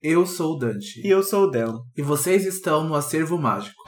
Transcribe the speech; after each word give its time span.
Eu 0.00 0.24
sou 0.24 0.54
o 0.54 0.56
Dante. 0.56 1.04
E 1.04 1.10
eu 1.10 1.24
sou 1.24 1.48
o 1.48 1.50
Del. 1.50 1.82
E 1.96 2.02
vocês 2.02 2.46
estão 2.46 2.84
no 2.84 2.94
Acervo 2.94 3.36
Mágico. 3.36 3.82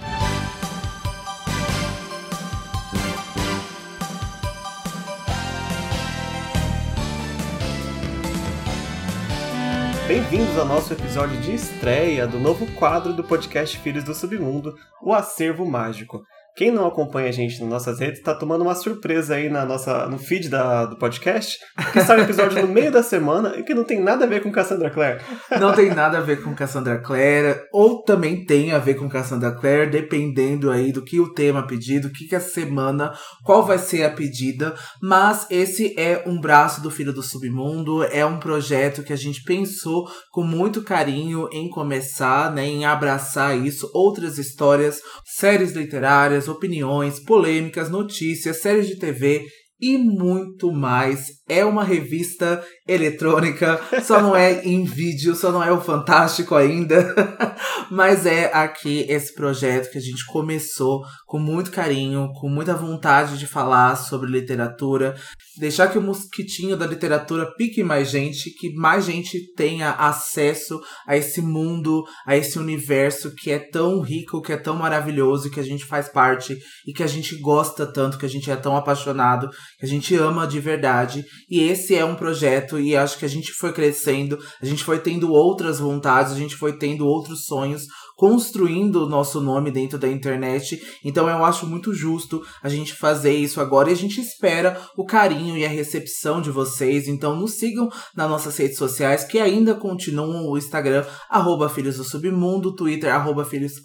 Bem-vindos 10.08 10.58
ao 10.58 10.66
nosso 10.66 10.92
episódio 10.92 11.40
de 11.40 11.54
estreia 11.54 12.26
do 12.26 12.40
novo 12.40 12.66
quadro 12.72 13.12
do 13.12 13.22
podcast 13.22 13.78
Filhos 13.78 14.02
do 14.02 14.12
Submundo, 14.12 14.74
o 15.00 15.14
Acervo 15.14 15.64
Mágico. 15.64 16.24
Quem 16.56 16.70
não 16.70 16.86
acompanha 16.86 17.28
a 17.28 17.32
gente 17.32 17.60
nas 17.60 17.68
nossas 17.68 18.00
redes 18.00 18.18
está 18.18 18.34
tomando 18.34 18.62
uma 18.62 18.74
surpresa 18.74 19.34
aí 19.34 19.48
na 19.48 19.64
nossa, 19.64 20.06
no 20.06 20.18
feed 20.18 20.48
da, 20.48 20.86
do 20.86 20.96
podcast, 20.96 21.58
que 21.92 22.00
sai 22.00 22.20
um 22.20 22.24
episódio 22.24 22.60
no 22.62 22.68
meio 22.68 22.90
da 22.90 23.02
semana 23.02 23.54
e 23.56 23.62
que 23.62 23.74
não 23.74 23.84
tem 23.84 24.00
nada 24.00 24.24
a 24.24 24.28
ver 24.28 24.42
com 24.42 24.50
Cassandra 24.50 24.90
Clare. 24.90 25.20
Não 25.58 25.72
tem 25.74 25.94
nada 25.94 26.18
a 26.18 26.20
ver 26.20 26.42
com 26.42 26.54
Cassandra 26.54 26.98
Clare, 26.98 27.60
ou 27.72 28.02
também 28.02 28.44
tem 28.44 28.72
a 28.72 28.78
ver 28.78 28.94
com 28.94 29.08
Cassandra 29.08 29.52
Clare, 29.52 29.90
dependendo 29.90 30.70
aí 30.70 30.92
do 30.92 31.02
que 31.02 31.20
o 31.20 31.32
tema 31.32 31.66
pedido, 31.66 32.08
o 32.08 32.12
que, 32.12 32.26
que 32.26 32.36
a 32.36 32.40
semana, 32.40 33.12
qual 33.44 33.64
vai 33.64 33.78
ser 33.78 34.04
a 34.04 34.10
pedida. 34.10 34.74
Mas 35.00 35.46
esse 35.50 35.94
é 35.98 36.24
um 36.26 36.40
braço 36.40 36.82
do 36.82 36.90
Filho 36.90 37.12
do 37.12 37.22
Submundo, 37.22 38.04
é 38.04 38.24
um 38.24 38.38
projeto 38.38 39.02
que 39.02 39.12
a 39.12 39.16
gente 39.16 39.42
pensou 39.44 40.08
com 40.30 40.42
muito 40.42 40.82
carinho 40.82 41.48
em 41.52 41.68
começar, 41.68 42.52
né, 42.52 42.66
em 42.66 42.84
abraçar 42.84 43.56
isso, 43.56 43.90
outras 43.94 44.38
histórias, 44.38 45.00
séries 45.24 45.72
literárias, 45.72 46.39
opiniões, 46.48 47.20
polêmicas, 47.20 47.90
notícias, 47.90 48.60
séries 48.60 48.86
de 48.86 48.96
TV 48.96 49.46
e 49.80 49.96
muito 49.96 50.72
mais. 50.72 51.40
É 51.48 51.64
uma 51.64 51.82
revista 51.82 52.62
eletrônica, 52.92 53.80
só 54.02 54.20
não 54.20 54.34
é 54.34 54.64
em 54.64 54.84
vídeo, 54.84 55.34
só 55.34 55.52
não 55.52 55.62
é 55.62 55.70
o 55.70 55.80
fantástico 55.80 56.54
ainda, 56.54 57.14
mas 57.90 58.26
é 58.26 58.52
aqui 58.52 59.06
esse 59.08 59.32
projeto 59.34 59.90
que 59.90 59.98
a 59.98 60.00
gente 60.00 60.24
começou 60.26 61.02
com 61.26 61.38
muito 61.38 61.70
carinho, 61.70 62.28
com 62.40 62.48
muita 62.48 62.74
vontade 62.74 63.38
de 63.38 63.46
falar 63.46 63.94
sobre 63.94 64.28
literatura, 64.28 65.14
deixar 65.58 65.86
que 65.88 65.98
o 65.98 66.02
mosquitinho 66.02 66.76
da 66.76 66.86
literatura 66.86 67.46
pique 67.56 67.84
mais 67.84 68.10
gente, 68.10 68.50
que 68.50 68.74
mais 68.74 69.04
gente 69.04 69.52
tenha 69.54 69.90
acesso 69.92 70.80
a 71.06 71.16
esse 71.16 71.40
mundo, 71.40 72.02
a 72.26 72.36
esse 72.36 72.58
universo 72.58 73.32
que 73.36 73.52
é 73.52 73.60
tão 73.60 74.00
rico, 74.00 74.42
que 74.42 74.52
é 74.52 74.56
tão 74.56 74.74
maravilhoso, 74.74 75.50
que 75.50 75.60
a 75.60 75.64
gente 75.64 75.84
faz 75.84 76.08
parte 76.08 76.58
e 76.84 76.92
que 76.92 77.02
a 77.02 77.06
gente 77.06 77.36
gosta 77.40 77.86
tanto, 77.86 78.18
que 78.18 78.26
a 78.26 78.28
gente 78.28 78.50
é 78.50 78.56
tão 78.56 78.76
apaixonado, 78.76 79.48
que 79.78 79.86
a 79.86 79.88
gente 79.88 80.14
ama 80.16 80.46
de 80.46 80.58
verdade. 80.58 81.24
E 81.48 81.60
esse 81.60 81.94
é 81.94 82.04
um 82.04 82.16
projeto 82.16 82.79
e 82.80 82.96
acho 82.96 83.18
que 83.18 83.24
a 83.24 83.28
gente 83.28 83.52
foi 83.52 83.72
crescendo, 83.72 84.38
a 84.60 84.66
gente 84.66 84.84
foi 84.84 84.98
tendo 84.98 85.32
outras 85.32 85.78
vontades, 85.78 86.32
a 86.32 86.36
gente 86.36 86.56
foi 86.56 86.72
tendo 86.72 87.06
outros 87.06 87.44
sonhos, 87.44 87.86
construindo 88.16 89.04
o 89.04 89.08
nosso 89.08 89.40
nome 89.40 89.70
dentro 89.70 89.98
da 89.98 90.06
internet. 90.06 90.78
Então 91.02 91.26
eu 91.26 91.42
acho 91.42 91.66
muito 91.66 91.94
justo 91.94 92.42
a 92.62 92.68
gente 92.68 92.92
fazer 92.94 93.34
isso 93.34 93.62
agora 93.62 93.88
e 93.88 93.94
a 93.94 93.96
gente 93.96 94.20
espera 94.20 94.78
o 94.94 95.06
carinho 95.06 95.56
e 95.56 95.64
a 95.64 95.68
recepção 95.68 96.42
de 96.42 96.50
vocês. 96.50 97.08
Então 97.08 97.34
nos 97.34 97.54
sigam 97.54 97.88
nas 98.14 98.28
nossas 98.28 98.54
redes 98.58 98.76
sociais 98.76 99.24
que 99.24 99.38
ainda 99.38 99.74
continuam 99.74 100.50
o 100.50 100.58
Instagram, 100.58 101.06
arroba 101.30 101.70
Filhos 101.70 101.96
do 101.96 102.04
Submundo, 102.04 102.74
Twitter, 102.74 103.14
arroba 103.14 103.44
Filhos 103.44 103.80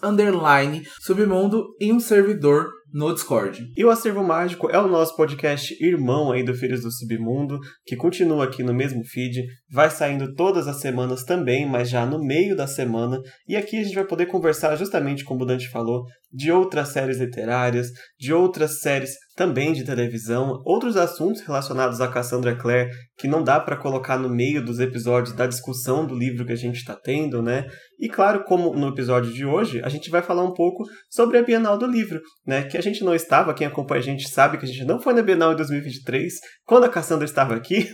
Submundo 1.00 1.64
e 1.80 1.90
um 1.90 1.98
servidor 1.98 2.68
no 2.92 3.12
Discord. 3.12 3.66
E 3.76 3.84
o 3.84 3.90
Acervo 3.90 4.22
Mágico 4.22 4.70
é 4.70 4.78
o 4.78 4.88
nosso 4.88 5.16
podcast 5.16 5.76
irmão 5.84 6.32
aí 6.32 6.42
do 6.42 6.54
Filhos 6.54 6.82
do 6.82 6.90
Submundo, 6.90 7.58
que 7.84 7.96
continua 7.96 8.44
aqui 8.44 8.62
no 8.62 8.72
mesmo 8.72 9.04
feed, 9.04 9.44
vai 9.70 9.90
saindo 9.90 10.34
todas 10.34 10.66
as 10.66 10.80
semanas 10.80 11.24
também, 11.24 11.68
mas 11.68 11.90
já 11.90 12.06
no 12.06 12.18
meio 12.18 12.56
da 12.56 12.66
semana, 12.66 13.20
e 13.48 13.56
aqui 13.56 13.78
a 13.78 13.82
gente 13.82 13.94
vai 13.94 14.04
poder 14.04 14.26
conversar 14.26 14.76
justamente 14.76 15.24
como 15.24 15.42
o 15.42 15.46
Dante 15.46 15.68
falou, 15.68 16.04
de 16.36 16.52
outras 16.52 16.88
séries 16.88 17.18
literárias, 17.18 17.88
de 18.18 18.32
outras 18.32 18.80
séries 18.80 19.12
também 19.34 19.72
de 19.72 19.84
televisão, 19.84 20.62
outros 20.64 20.96
assuntos 20.96 21.42
relacionados 21.42 22.00
a 22.00 22.08
Cassandra 22.08 22.56
Clare 22.56 22.90
que 23.18 23.28
não 23.28 23.42
dá 23.42 23.58
para 23.58 23.76
colocar 23.76 24.18
no 24.18 24.28
meio 24.28 24.62
dos 24.62 24.78
episódios 24.78 25.34
da 25.34 25.46
discussão 25.46 26.06
do 26.06 26.14
livro 26.14 26.44
que 26.44 26.52
a 26.52 26.56
gente 26.56 26.76
está 26.76 26.94
tendo, 26.94 27.42
né? 27.42 27.66
E 27.98 28.08
claro, 28.08 28.44
como 28.44 28.74
no 28.74 28.88
episódio 28.88 29.32
de 29.32 29.44
hoje, 29.44 29.80
a 29.82 29.88
gente 29.88 30.10
vai 30.10 30.20
falar 30.20 30.44
um 30.44 30.52
pouco 30.52 30.84
sobre 31.08 31.38
a 31.38 31.42
Bienal 31.42 31.78
do 31.78 31.86
Livro, 31.86 32.20
né? 32.46 32.64
Que 32.64 32.76
a 32.76 32.80
gente 32.82 33.02
não 33.02 33.14
estava, 33.14 33.54
quem 33.54 33.66
acompanha 33.66 34.00
a 34.00 34.04
gente 34.04 34.28
sabe 34.28 34.58
que 34.58 34.66
a 34.66 34.68
gente 34.68 34.84
não 34.84 35.00
foi 35.00 35.14
na 35.14 35.22
Bienal 35.22 35.52
em 35.52 35.56
2023, 35.56 36.34
quando 36.66 36.84
a 36.84 36.88
Cassandra 36.88 37.24
estava 37.24 37.54
aqui, 37.54 37.88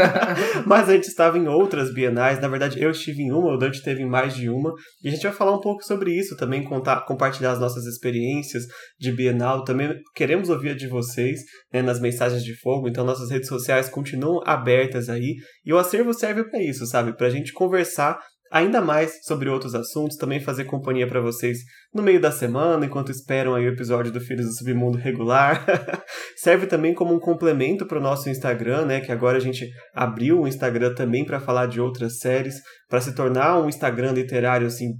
mas 0.66 0.88
a 0.88 0.94
gente 0.94 1.08
estava 1.08 1.36
em 1.36 1.46
outras 1.46 1.92
bienais. 1.92 2.40
Na 2.40 2.48
verdade, 2.48 2.82
eu 2.82 2.90
estive 2.90 3.22
em 3.22 3.32
uma, 3.32 3.54
o 3.54 3.58
Dante 3.58 3.78
esteve 3.78 4.02
em 4.02 4.08
mais 4.08 4.34
de 4.34 4.48
uma, 4.48 4.72
e 5.02 5.08
a 5.08 5.10
gente 5.10 5.22
vai 5.22 5.32
falar 5.32 5.54
um 5.54 5.60
pouco 5.60 5.82
sobre 5.84 6.10
isso 6.12 6.36
também, 6.36 6.64
contar, 6.64 7.04
compartilhar 7.04 7.52
as 7.52 7.60
nossas 7.60 7.73
experiências 7.86 8.64
de 8.98 9.12
Bienal. 9.12 9.64
Também 9.64 9.94
queremos 10.14 10.48
ouvir 10.48 10.76
de 10.76 10.86
vocês 10.86 11.40
né, 11.72 11.82
nas 11.82 12.00
mensagens 12.00 12.42
de 12.44 12.54
fogo, 12.60 12.88
então 12.88 13.04
nossas 13.04 13.30
redes 13.30 13.48
sociais 13.48 13.88
continuam 13.88 14.40
abertas 14.46 15.08
aí. 15.08 15.34
E 15.64 15.72
o 15.72 15.78
acervo 15.78 16.14
serve 16.14 16.44
para 16.44 16.62
isso, 16.62 16.86
sabe? 16.86 17.16
Para 17.16 17.26
a 17.26 17.30
gente 17.30 17.52
conversar 17.52 18.18
ainda 18.54 18.80
mais 18.80 19.18
sobre 19.24 19.48
outros 19.48 19.74
assuntos, 19.74 20.16
também 20.16 20.38
fazer 20.38 20.64
companhia 20.64 21.08
para 21.08 21.20
vocês 21.20 21.58
no 21.92 22.00
meio 22.00 22.20
da 22.20 22.30
semana, 22.30 22.86
enquanto 22.86 23.10
esperam 23.10 23.52
aí 23.52 23.66
o 23.66 23.72
episódio 23.72 24.12
do 24.12 24.20
Filhos 24.20 24.46
do 24.46 24.52
Submundo 24.52 24.96
regular. 24.96 25.66
Serve 26.38 26.68
também 26.68 26.94
como 26.94 27.12
um 27.12 27.18
complemento 27.18 27.84
para 27.84 27.98
o 27.98 28.00
nosso 28.00 28.30
Instagram, 28.30 28.86
né, 28.86 29.00
que 29.00 29.10
agora 29.10 29.38
a 29.38 29.40
gente 29.40 29.68
abriu 29.92 30.40
o 30.40 30.46
Instagram 30.46 30.94
também 30.94 31.24
para 31.24 31.40
falar 31.40 31.66
de 31.66 31.80
outras 31.80 32.20
séries, 32.20 32.54
para 32.88 33.00
se 33.00 33.12
tornar 33.12 33.58
um 33.58 33.68
Instagram 33.68 34.12
literário 34.12 34.68
assim 34.68 34.92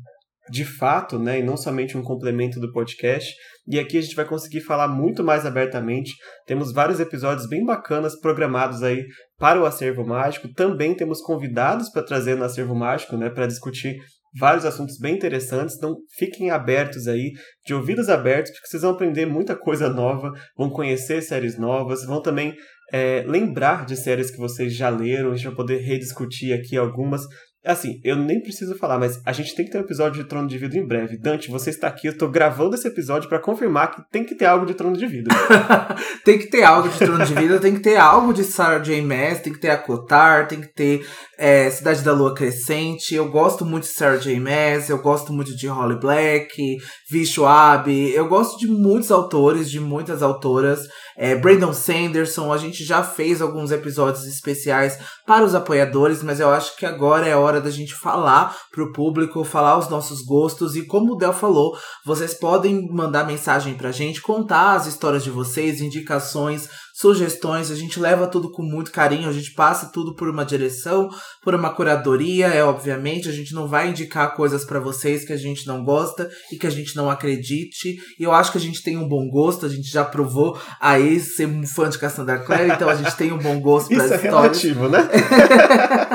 de 0.50 0.64
fato, 0.64 1.18
né, 1.18 1.40
e 1.40 1.42
não 1.42 1.56
somente 1.56 1.96
um 1.96 2.02
complemento 2.02 2.60
do 2.60 2.72
podcast. 2.72 3.34
E 3.66 3.78
aqui 3.78 3.96
a 3.96 4.00
gente 4.00 4.14
vai 4.14 4.26
conseguir 4.26 4.60
falar 4.60 4.88
muito 4.88 5.24
mais 5.24 5.46
abertamente. 5.46 6.12
Temos 6.46 6.72
vários 6.72 7.00
episódios 7.00 7.48
bem 7.48 7.64
bacanas 7.64 8.18
programados 8.20 8.82
aí 8.82 9.04
para 9.38 9.60
o 9.60 9.64
Acervo 9.64 10.06
Mágico. 10.06 10.52
Também 10.52 10.94
temos 10.94 11.20
convidados 11.22 11.88
para 11.90 12.04
trazer 12.04 12.36
no 12.36 12.44
Acervo 12.44 12.74
Mágico, 12.74 13.16
né, 13.16 13.30
para 13.30 13.46
discutir 13.46 13.96
vários 14.38 14.64
assuntos 14.64 14.98
bem 14.98 15.14
interessantes. 15.14 15.76
Então 15.76 15.96
fiquem 16.18 16.50
abertos 16.50 17.08
aí, 17.08 17.32
de 17.66 17.72
ouvidos 17.72 18.08
abertos, 18.08 18.52
porque 18.52 18.66
vocês 18.66 18.82
vão 18.82 18.92
aprender 18.92 19.26
muita 19.26 19.56
coisa 19.56 19.88
nova, 19.88 20.32
vão 20.56 20.68
conhecer 20.68 21.22
séries 21.22 21.58
novas, 21.58 22.04
vão 22.04 22.20
também 22.20 22.54
é, 22.92 23.24
lembrar 23.26 23.86
de 23.86 23.96
séries 23.96 24.30
que 24.30 24.38
vocês 24.38 24.74
já 24.74 24.90
leram. 24.90 25.32
A 25.32 25.36
gente 25.36 25.46
vai 25.46 25.54
poder 25.54 25.78
rediscutir 25.78 26.52
aqui 26.52 26.76
algumas 26.76 27.22
Assim, 27.64 28.00
eu 28.04 28.14
nem 28.14 28.40
preciso 28.40 28.76
falar, 28.76 28.98
mas 28.98 29.20
a 29.24 29.32
gente 29.32 29.54
tem 29.54 29.64
que 29.64 29.70
ter 29.70 29.78
um 29.78 29.82
episódio 29.82 30.22
de 30.22 30.28
Trono 30.28 30.46
de 30.46 30.58
Vidro 30.58 30.78
em 30.78 30.86
breve. 30.86 31.16
Dante, 31.16 31.50
você 31.50 31.70
está 31.70 31.88
aqui, 31.88 32.06
eu 32.06 32.12
estou 32.12 32.28
gravando 32.28 32.74
esse 32.74 32.86
episódio 32.86 33.28
para 33.28 33.38
confirmar 33.38 33.90
que 33.90 34.02
tem 34.10 34.22
que 34.22 34.34
ter 34.34 34.44
algo 34.44 34.66
de 34.66 34.74
Trono 34.74 34.96
de 34.96 35.06
Vidro. 35.06 35.34
tem 36.24 36.38
que 36.38 36.46
ter 36.48 36.62
algo 36.62 36.88
de 36.88 36.98
Trono 36.98 37.24
de 37.24 37.32
Vidro, 37.34 37.58
tem 37.60 37.74
que 37.74 37.80
ter 37.80 37.96
algo 37.96 38.34
de 38.34 38.44
Sarah 38.44 38.80
J. 38.80 39.00
Maas, 39.00 39.40
tem 39.40 39.52
que 39.52 39.58
ter 39.58 39.70
Acotar, 39.70 40.46
tem 40.46 40.60
que 40.60 40.68
ter 40.68 41.06
é, 41.38 41.70
Cidade 41.70 42.02
da 42.02 42.12
Lua 42.12 42.34
Crescente. 42.34 43.14
Eu 43.14 43.30
gosto 43.30 43.64
muito 43.64 43.84
de 43.84 43.90
Sarah 43.90 44.18
J. 44.18 44.38
Maas, 44.38 44.90
eu 44.90 44.98
gosto 44.98 45.32
muito 45.32 45.56
de 45.56 45.66
Holly 45.66 45.98
Black, 45.98 46.76
Vishu 47.10 47.46
Abe. 47.46 48.12
Eu 48.14 48.28
gosto 48.28 48.58
de 48.58 48.66
muitos 48.66 49.10
autores, 49.10 49.70
de 49.70 49.80
muitas 49.80 50.22
autoras. 50.22 50.86
É, 51.16 51.36
Brandon 51.36 51.72
Sanderson, 51.72 52.52
a 52.52 52.58
gente 52.58 52.84
já 52.84 53.02
fez 53.02 53.40
alguns 53.40 53.70
episódios 53.70 54.26
especiais 54.26 54.98
para 55.26 55.44
os 55.44 55.54
apoiadores, 55.54 56.22
mas 56.22 56.40
eu 56.40 56.50
acho 56.50 56.76
que 56.76 56.84
agora 56.84 57.26
é 57.26 57.36
hora 57.36 57.53
da 57.60 57.70
gente 57.70 57.94
falar 57.94 58.56
pro 58.70 58.92
público, 58.92 59.44
falar 59.44 59.78
os 59.78 59.88
nossos 59.88 60.22
gostos 60.22 60.76
e 60.76 60.86
como 60.86 61.12
o 61.12 61.16
Del 61.16 61.32
falou, 61.32 61.76
vocês 62.04 62.34
podem 62.34 62.88
mandar 62.90 63.26
mensagem 63.26 63.74
pra 63.74 63.92
gente, 63.92 64.20
contar 64.20 64.74
as 64.74 64.86
histórias 64.86 65.24
de 65.24 65.30
vocês, 65.30 65.80
indicações, 65.80 66.68
sugestões, 66.94 67.72
a 67.72 67.74
gente 67.74 67.98
leva 67.98 68.28
tudo 68.28 68.52
com 68.52 68.62
muito 68.62 68.92
carinho, 68.92 69.28
a 69.28 69.32
gente 69.32 69.52
passa 69.52 69.90
tudo 69.92 70.14
por 70.14 70.28
uma 70.28 70.44
direção, 70.44 71.08
por 71.42 71.52
uma 71.52 71.70
curadoria, 71.70 72.46
é 72.46 72.62
obviamente, 72.62 73.28
a 73.28 73.32
gente 73.32 73.52
não 73.52 73.66
vai 73.66 73.90
indicar 73.90 74.36
coisas 74.36 74.64
para 74.64 74.78
vocês 74.78 75.24
que 75.24 75.32
a 75.32 75.36
gente 75.36 75.66
não 75.66 75.82
gosta 75.82 76.30
e 76.52 76.56
que 76.56 76.68
a 76.68 76.70
gente 76.70 76.94
não 76.94 77.10
acredite. 77.10 77.96
E 78.16 78.22
eu 78.22 78.30
acho 78.30 78.52
que 78.52 78.58
a 78.58 78.60
gente 78.60 78.80
tem 78.80 78.96
um 78.96 79.08
bom 79.08 79.28
gosto, 79.28 79.66
a 79.66 79.68
gente 79.68 79.90
já 79.90 80.04
provou 80.04 80.56
aí 80.80 81.18
ser 81.18 81.46
um 81.46 81.66
fã 81.66 81.90
de 81.90 81.98
Cassandra 81.98 82.38
Clare, 82.38 82.70
então 82.70 82.88
a 82.88 82.94
gente 82.94 83.16
tem 83.16 83.32
um 83.32 83.38
bom 83.38 83.60
gosto 83.60 83.88
para 83.88 84.04
Isso 84.06 84.14
é 84.14 84.16
relativo, 84.16 84.88
né? 84.88 85.08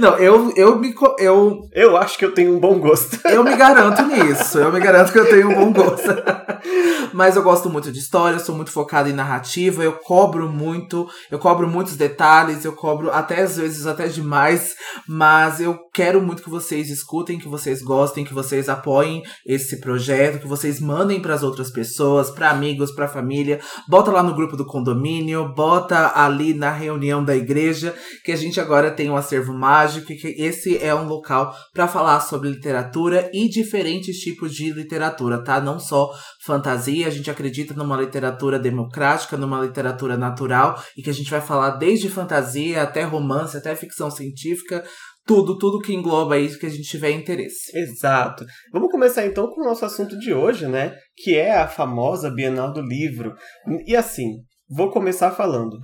Não, 0.00 0.16
eu, 0.16 0.50
eu 0.56 0.78
me. 0.78 0.94
Eu, 1.18 1.68
eu 1.72 1.96
acho 1.98 2.16
que 2.16 2.24
eu 2.24 2.32
tenho 2.32 2.56
um 2.56 2.58
bom 2.58 2.78
gosto. 2.78 3.18
Eu 3.30 3.44
me 3.44 3.54
garanto 3.54 4.02
nisso. 4.02 4.58
Eu 4.58 4.72
me 4.72 4.80
garanto 4.80 5.12
que 5.12 5.18
eu 5.18 5.28
tenho 5.28 5.50
um 5.50 5.54
bom 5.54 5.72
gosto. 5.72 6.08
Mas 7.12 7.36
eu 7.36 7.42
gosto 7.42 7.68
muito 7.68 7.90
de 7.90 7.98
história, 7.98 8.38
sou 8.38 8.54
muito 8.54 8.70
focada 8.70 9.08
em 9.08 9.12
narrativa, 9.12 9.82
eu 9.82 9.92
cobro 9.92 10.48
muito, 10.48 11.08
eu 11.30 11.38
cobro 11.38 11.68
muitos 11.68 11.96
detalhes, 11.96 12.64
eu 12.64 12.72
cobro 12.72 13.10
até 13.10 13.42
às 13.42 13.56
vezes 13.56 13.86
até 13.86 14.06
demais, 14.06 14.74
mas 15.08 15.60
eu 15.60 15.78
quero 15.92 16.22
muito 16.22 16.42
que 16.42 16.50
vocês 16.50 16.88
escutem, 16.88 17.38
que 17.38 17.48
vocês 17.48 17.82
gostem, 17.82 18.24
que 18.24 18.34
vocês 18.34 18.68
apoiem 18.68 19.22
esse 19.44 19.80
projeto, 19.80 20.40
que 20.40 20.46
vocês 20.46 20.80
mandem 20.80 21.20
para 21.20 21.34
as 21.34 21.42
outras 21.42 21.70
pessoas, 21.70 22.30
para 22.30 22.50
amigos, 22.50 22.92
para 22.92 23.08
família, 23.08 23.60
bota 23.88 24.10
lá 24.10 24.22
no 24.22 24.34
grupo 24.34 24.56
do 24.56 24.66
condomínio, 24.66 25.52
bota 25.54 26.12
ali 26.14 26.54
na 26.54 26.70
reunião 26.70 27.24
da 27.24 27.34
igreja, 27.34 27.94
que 28.24 28.32
a 28.32 28.36
gente 28.36 28.60
agora 28.60 28.90
tem 28.90 29.10
um 29.10 29.16
acervo 29.16 29.52
mágico 29.52 29.89
Que 29.98 30.14
esse 30.38 30.78
é 30.78 30.94
um 30.94 31.06
local 31.06 31.54
para 31.72 31.88
falar 31.88 32.20
sobre 32.20 32.50
literatura 32.50 33.30
e 33.32 33.48
diferentes 33.48 34.18
tipos 34.18 34.54
de 34.54 34.72
literatura, 34.72 35.42
tá? 35.42 35.60
Não 35.60 35.78
só 35.80 36.10
fantasia, 36.44 37.06
a 37.06 37.10
gente 37.10 37.30
acredita 37.30 37.74
numa 37.74 37.96
literatura 37.96 38.58
democrática, 38.58 39.36
numa 39.36 39.60
literatura 39.60 40.16
natural, 40.16 40.80
e 40.96 41.02
que 41.02 41.10
a 41.10 41.14
gente 41.14 41.30
vai 41.30 41.40
falar 41.40 41.70
desde 41.70 42.08
fantasia 42.08 42.82
até 42.82 43.02
romance, 43.02 43.56
até 43.56 43.74
ficção 43.74 44.10
científica, 44.10 44.84
tudo, 45.26 45.56
tudo 45.58 45.80
que 45.80 45.94
engloba 45.94 46.38
isso 46.38 46.58
que 46.58 46.66
a 46.66 46.70
gente 46.70 46.88
tiver 46.88 47.12
interesse. 47.12 47.70
Exato. 47.76 48.44
Vamos 48.72 48.90
começar 48.90 49.24
então 49.26 49.48
com 49.48 49.60
o 49.60 49.64
nosso 49.64 49.84
assunto 49.84 50.18
de 50.18 50.32
hoje, 50.32 50.66
né? 50.66 50.94
Que 51.16 51.36
é 51.36 51.56
a 51.56 51.68
famosa 51.68 52.30
Bienal 52.30 52.72
do 52.72 52.80
Livro. 52.80 53.34
E 53.86 53.94
assim, 53.94 54.38
vou 54.68 54.90
começar 54.90 55.30
falando. 55.30 55.78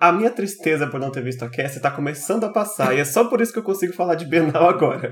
A 0.00 0.12
minha 0.12 0.30
tristeza 0.30 0.86
por 0.86 1.00
não 1.00 1.10
ter 1.10 1.24
visto 1.24 1.44
a 1.44 1.48
Cassie 1.48 1.80
tá 1.80 1.90
começando 1.90 2.44
a 2.44 2.50
passar, 2.50 2.94
e 2.94 3.00
é 3.00 3.04
só 3.04 3.24
por 3.24 3.40
isso 3.40 3.52
que 3.52 3.58
eu 3.58 3.64
consigo 3.64 3.92
falar 3.92 4.14
de 4.14 4.26
Bienal 4.26 4.68
agora. 4.68 5.10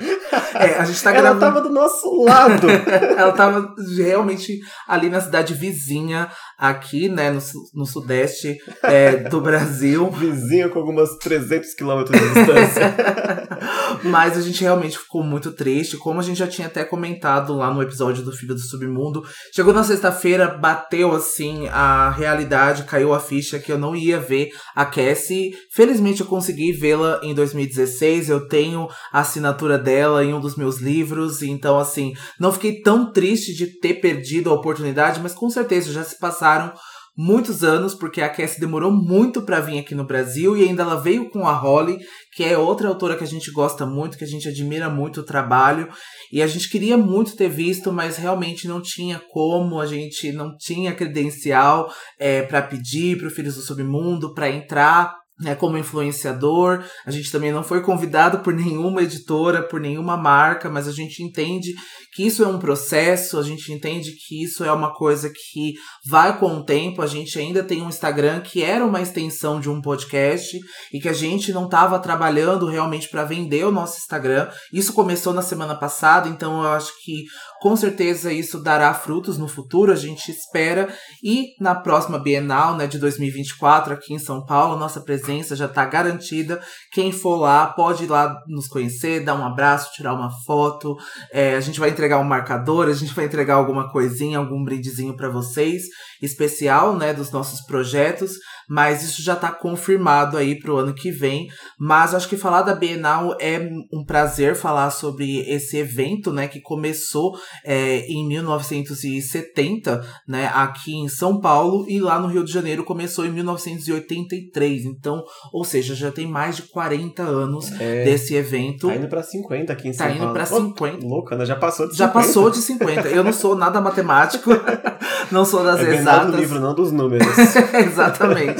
É, 0.54 0.78
a 0.78 0.84
gente 0.84 1.02
tá 1.02 1.10
Ela 1.10 1.22
gravando. 1.22 1.40
tava 1.40 1.60
do 1.60 1.70
nosso 1.70 2.22
lado. 2.22 2.68
Ela 3.18 3.32
tava 3.32 3.74
realmente 3.96 4.60
ali 4.86 5.10
na 5.10 5.20
cidade 5.20 5.54
vizinha, 5.54 6.30
aqui, 6.56 7.08
né, 7.08 7.30
no, 7.30 7.40
no 7.74 7.84
sudeste 7.84 8.58
é, 8.82 9.16
do 9.28 9.40
Brasil. 9.40 10.08
Vizinho 10.16 10.70
com 10.70 10.78
algumas 10.78 11.16
300 11.18 11.74
quilômetros 11.74 12.20
de 12.20 12.26
distância. 12.28 12.94
Mas 14.04 14.36
a 14.36 14.40
gente 14.40 14.62
realmente 14.62 14.98
ficou 14.98 15.22
muito 15.22 15.52
triste, 15.52 15.96
como 15.96 16.20
a 16.20 16.22
gente 16.22 16.38
já 16.38 16.46
tinha 16.46 16.68
até 16.68 16.84
comentado 16.84 17.54
lá 17.54 17.72
no 17.72 17.82
episódio 17.82 18.22
do 18.22 18.32
Filho 18.32 18.54
do 18.54 18.60
Submundo. 18.60 19.22
Chegou 19.52 19.72
na 19.72 19.82
sexta-feira, 19.82 20.48
bateu 20.48 21.14
assim 21.14 21.68
a 21.68 22.10
realidade, 22.10 22.84
caiu 22.84 23.12
a 23.12 23.20
ficha 23.20 23.58
que 23.58 23.72
eu 23.72 23.78
não 23.78 23.96
ia 23.96 24.18
ver 24.18 24.50
a 24.76 24.84
Cassie. 24.84 25.56
Felizmente 25.72 26.20
eu 26.20 26.26
consegui 26.26 26.70
vê-la 26.70 27.18
em 27.22 27.34
2016, 27.34 28.28
eu 28.28 28.46
tenho 28.46 28.86
a 29.10 29.20
assinatura 29.20 29.78
dela 29.78 30.22
em 30.22 30.34
um 30.34 30.40
dos 30.40 30.54
meus 30.54 30.78
livros, 30.78 31.42
então 31.42 31.78
assim, 31.78 32.12
não 32.38 32.52
fiquei 32.52 32.82
tão 32.82 33.10
triste 33.10 33.54
de 33.54 33.78
ter 33.80 33.94
perdido 33.94 34.50
a 34.50 34.54
oportunidade, 34.54 35.20
mas 35.20 35.32
com 35.32 35.48
certeza 35.48 35.90
já 35.90 36.04
se 36.04 36.18
passaram 36.18 36.72
muitos 37.16 37.64
anos, 37.64 37.94
porque 37.94 38.20
a 38.20 38.28
Cassie 38.28 38.60
demorou 38.60 38.92
muito 38.92 39.42
pra 39.42 39.60
vir 39.60 39.78
aqui 39.78 39.94
no 39.94 40.04
Brasil 40.04 40.56
e 40.56 40.62
ainda 40.62 40.82
ela 40.82 41.00
veio 41.00 41.30
com 41.30 41.46
a 41.46 41.52
Holly, 41.52 41.98
que 42.34 42.44
é 42.44 42.58
outra 42.58 42.88
autora 42.88 43.16
que 43.16 43.24
a 43.24 43.26
gente 43.26 43.50
gosta 43.50 43.86
muito, 43.86 44.18
que 44.18 44.24
a 44.24 44.28
gente 44.28 44.48
admira 44.48 44.90
muito 44.90 45.20
o 45.20 45.24
trabalho. 45.24 45.88
E 46.30 46.42
a 46.42 46.46
gente 46.46 46.68
queria 46.68 46.96
muito 46.96 47.36
ter 47.36 47.48
visto, 47.48 47.92
mas 47.92 48.16
realmente 48.16 48.68
não 48.68 48.82
tinha 48.82 49.20
como, 49.30 49.80
a 49.80 49.86
gente 49.86 50.30
não 50.32 50.54
tinha 50.56 50.94
credencial 50.94 51.90
é, 52.18 52.42
para 52.42 52.60
pedir 52.60 53.16
para 53.16 53.28
o 53.28 53.30
Filhos 53.30 53.54
do 53.54 53.62
Submundo, 53.62 54.34
para 54.34 54.50
entrar 54.50 55.14
né, 55.38 55.54
como 55.54 55.76
influenciador. 55.76 56.82
A 57.04 57.10
gente 57.10 57.30
também 57.30 57.52
não 57.52 57.62
foi 57.62 57.82
convidado 57.82 58.38
por 58.38 58.54
nenhuma 58.54 59.02
editora, 59.02 59.62
por 59.62 59.80
nenhuma 59.80 60.16
marca, 60.16 60.70
mas 60.70 60.88
a 60.88 60.92
gente 60.92 61.22
entende 61.22 61.74
que 62.14 62.26
isso 62.26 62.42
é 62.42 62.46
um 62.46 62.58
processo, 62.58 63.38
a 63.38 63.42
gente 63.42 63.70
entende 63.72 64.12
que 64.12 64.42
isso 64.42 64.64
é 64.64 64.72
uma 64.72 64.94
coisa 64.94 65.30
que 65.30 65.74
vai 66.08 66.38
com 66.38 66.56
o 66.56 66.64
tempo. 66.64 67.02
A 67.02 67.06
gente 67.06 67.38
ainda 67.38 67.62
tem 67.62 67.82
um 67.82 67.88
Instagram 67.88 68.40
que 68.40 68.62
era 68.62 68.84
uma 68.84 69.02
extensão 69.02 69.60
de 69.60 69.68
um 69.68 69.82
podcast 69.82 70.58
e 70.92 70.98
que 70.98 71.08
a 71.08 71.12
gente 71.12 71.52
não 71.52 71.66
estava 71.66 71.98
trabalhando 71.98 72.66
realmente 72.66 73.08
para 73.08 73.24
vender 73.24 73.64
o 73.66 73.72
nosso 73.72 73.98
Instagram. 73.98 74.48
Isso 74.72 74.94
começou 74.94 75.34
na 75.34 75.42
semana 75.42 75.74
passada, 75.74 76.28
então 76.28 76.62
eu 76.62 76.70
acho 76.70 76.92
que 77.04 77.24
com 77.60 77.76
certeza 77.76 78.32
isso 78.32 78.62
dará 78.62 78.94
frutos 78.94 79.36
no 79.36 79.48
futuro, 79.48 79.92
a 79.92 79.96
gente 79.96 80.30
espera. 80.30 80.88
E 81.22 81.48
na 81.60 81.74
próxima 81.74 82.18
Bienal, 82.18 82.76
né, 82.76 82.86
de 82.86 82.98
2024, 82.98 83.92
aqui 83.92 84.14
em 84.14 84.18
São 84.18 84.44
Paulo, 84.44 84.78
nossa 84.78 85.00
presença 85.00 85.25
já 85.56 85.66
está 85.66 85.84
garantida. 85.84 86.60
Quem 86.92 87.12
for 87.12 87.36
lá 87.36 87.66
pode 87.66 88.04
ir 88.04 88.06
lá 88.08 88.36
nos 88.46 88.68
conhecer, 88.68 89.24
dar 89.24 89.34
um 89.34 89.44
abraço, 89.44 89.92
tirar 89.92 90.14
uma 90.14 90.30
foto. 90.44 90.96
É, 91.32 91.56
a 91.56 91.60
gente 91.60 91.80
vai 91.80 91.90
entregar 91.90 92.18
um 92.18 92.24
marcador, 92.24 92.88
a 92.88 92.92
gente 92.92 93.14
vai 93.14 93.24
entregar 93.24 93.54
alguma 93.54 93.90
coisinha, 93.90 94.38
algum 94.38 94.62
brindezinho 94.64 95.16
para 95.16 95.28
vocês, 95.28 95.84
especial, 96.22 96.96
né, 96.96 97.12
dos 97.12 97.30
nossos 97.30 97.60
projetos. 97.62 98.32
Mas 98.68 99.02
isso 99.02 99.22
já 99.22 99.34
está 99.34 99.50
confirmado 99.50 100.36
aí 100.36 100.58
para 100.58 100.72
o 100.72 100.76
ano 100.76 100.94
que 100.94 101.10
vem. 101.10 101.48
Mas 101.78 102.14
acho 102.14 102.28
que 102.28 102.36
falar 102.36 102.62
da 102.62 102.74
Bienal 102.74 103.36
é 103.40 103.58
um 103.92 104.04
prazer 104.04 104.54
falar 104.56 104.90
sobre 104.90 105.40
esse 105.48 105.76
evento, 105.76 106.32
né, 106.32 106.48
que 106.48 106.60
começou 106.60 107.32
é, 107.64 108.00
em 108.08 108.26
1970, 108.26 110.04
né, 110.26 110.50
aqui 110.54 110.94
em 110.94 111.08
São 111.08 111.40
Paulo, 111.40 111.84
e 111.88 112.00
lá 112.00 112.18
no 112.18 112.28
Rio 112.28 112.44
de 112.44 112.52
Janeiro 112.52 112.84
começou 112.84 113.24
em 113.26 113.30
1983. 113.32 114.84
Então, 114.84 115.22
ou 115.52 115.64
seja, 115.64 115.94
já 115.94 116.10
tem 116.10 116.26
mais 116.26 116.56
de 116.56 116.62
40 116.62 117.22
anos 117.22 117.70
É, 117.80 118.04
desse 118.04 118.34
evento. 118.34 118.88
tá 118.88 118.96
indo 118.96 119.08
pra 119.08 119.22
50 119.22 119.72
aqui 119.72 119.88
em 119.88 119.92
São 119.92 120.06
Tá 120.06 120.12
indo 120.12 120.18
Paulo. 120.20 120.34
pra 120.34 120.44
Ô, 120.44 120.60
50. 120.68 121.06
louca, 121.06 121.36
né? 121.36 121.44
Já 121.46 121.56
passou 121.56 121.88
de 121.88 121.96
Já 121.96 122.06
50. 122.08 122.26
passou 122.26 122.50
de 122.50 122.58
50. 122.58 123.08
Eu 123.08 123.24
não 123.24 123.32
sou 123.32 123.54
nada 123.56 123.80
matemático, 123.80 124.50
não 125.30 125.44
sou 125.44 125.62
das 125.62 125.80
É 125.80 125.94
exatas. 125.96 126.30
do 126.30 126.36
livro, 126.36 126.60
não 126.60 126.74
dos 126.74 126.92
números. 126.92 127.26
Exatamente. 127.74 128.55